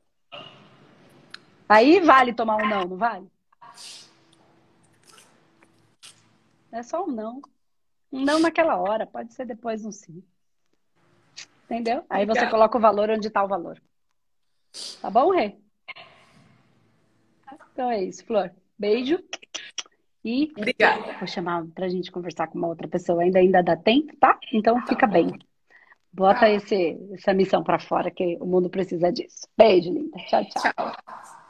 Aí 1.69 1.99
vale 1.99 2.33
tomar 2.33 2.55
um 2.57 2.67
não, 2.67 2.85
não 2.85 2.97
vale? 2.97 3.31
É 6.71 6.81
só 6.81 7.05
um 7.05 7.11
não. 7.11 7.43
Um 8.11 8.25
não 8.25 8.39
naquela 8.39 8.75
hora, 8.77 9.05
pode 9.05 9.31
ser 9.35 9.45
depois 9.45 9.85
um 9.85 9.91
sim. 9.91 10.23
Entendeu? 11.65 12.03
Aí 12.09 12.25
você 12.25 12.49
coloca 12.49 12.79
o 12.79 12.81
valor 12.81 13.11
onde 13.11 13.27
está 13.27 13.43
o 13.43 13.47
valor. 13.47 13.79
Tá 14.99 15.11
bom, 15.11 15.29
Rê? 15.29 15.55
Então 17.73 17.91
é 17.91 18.03
isso, 18.03 18.25
Flor. 18.25 18.51
Beijo. 18.75 19.23
E 20.23 20.51
Obrigada. 20.55 21.13
vou 21.17 21.27
chamar 21.27 21.65
para 21.73 21.85
a 21.85 21.89
gente 21.89 22.11
conversar 22.11 22.47
com 22.47 22.57
uma 22.57 22.67
outra 22.67 22.87
pessoa. 22.87 23.23
Ainda 23.23 23.39
ainda 23.39 23.63
dá 23.63 23.75
tempo, 23.75 24.15
tá? 24.17 24.37
Então 24.53 24.75
tá 24.81 24.87
fica 24.87 25.07
bem. 25.07 25.31
Bota 26.13 26.49
esse, 26.49 26.97
essa 27.13 27.33
missão 27.33 27.63
para 27.63 27.79
fora 27.79 28.11
que 28.11 28.37
o 28.39 28.45
mundo 28.45 28.69
precisa 28.69 29.11
disso. 29.11 29.47
Beijo, 29.57 29.91
linda. 29.91 30.17
Tchau, 30.27 30.43
tchau. 30.45 30.73
Tchau. 30.75 31.40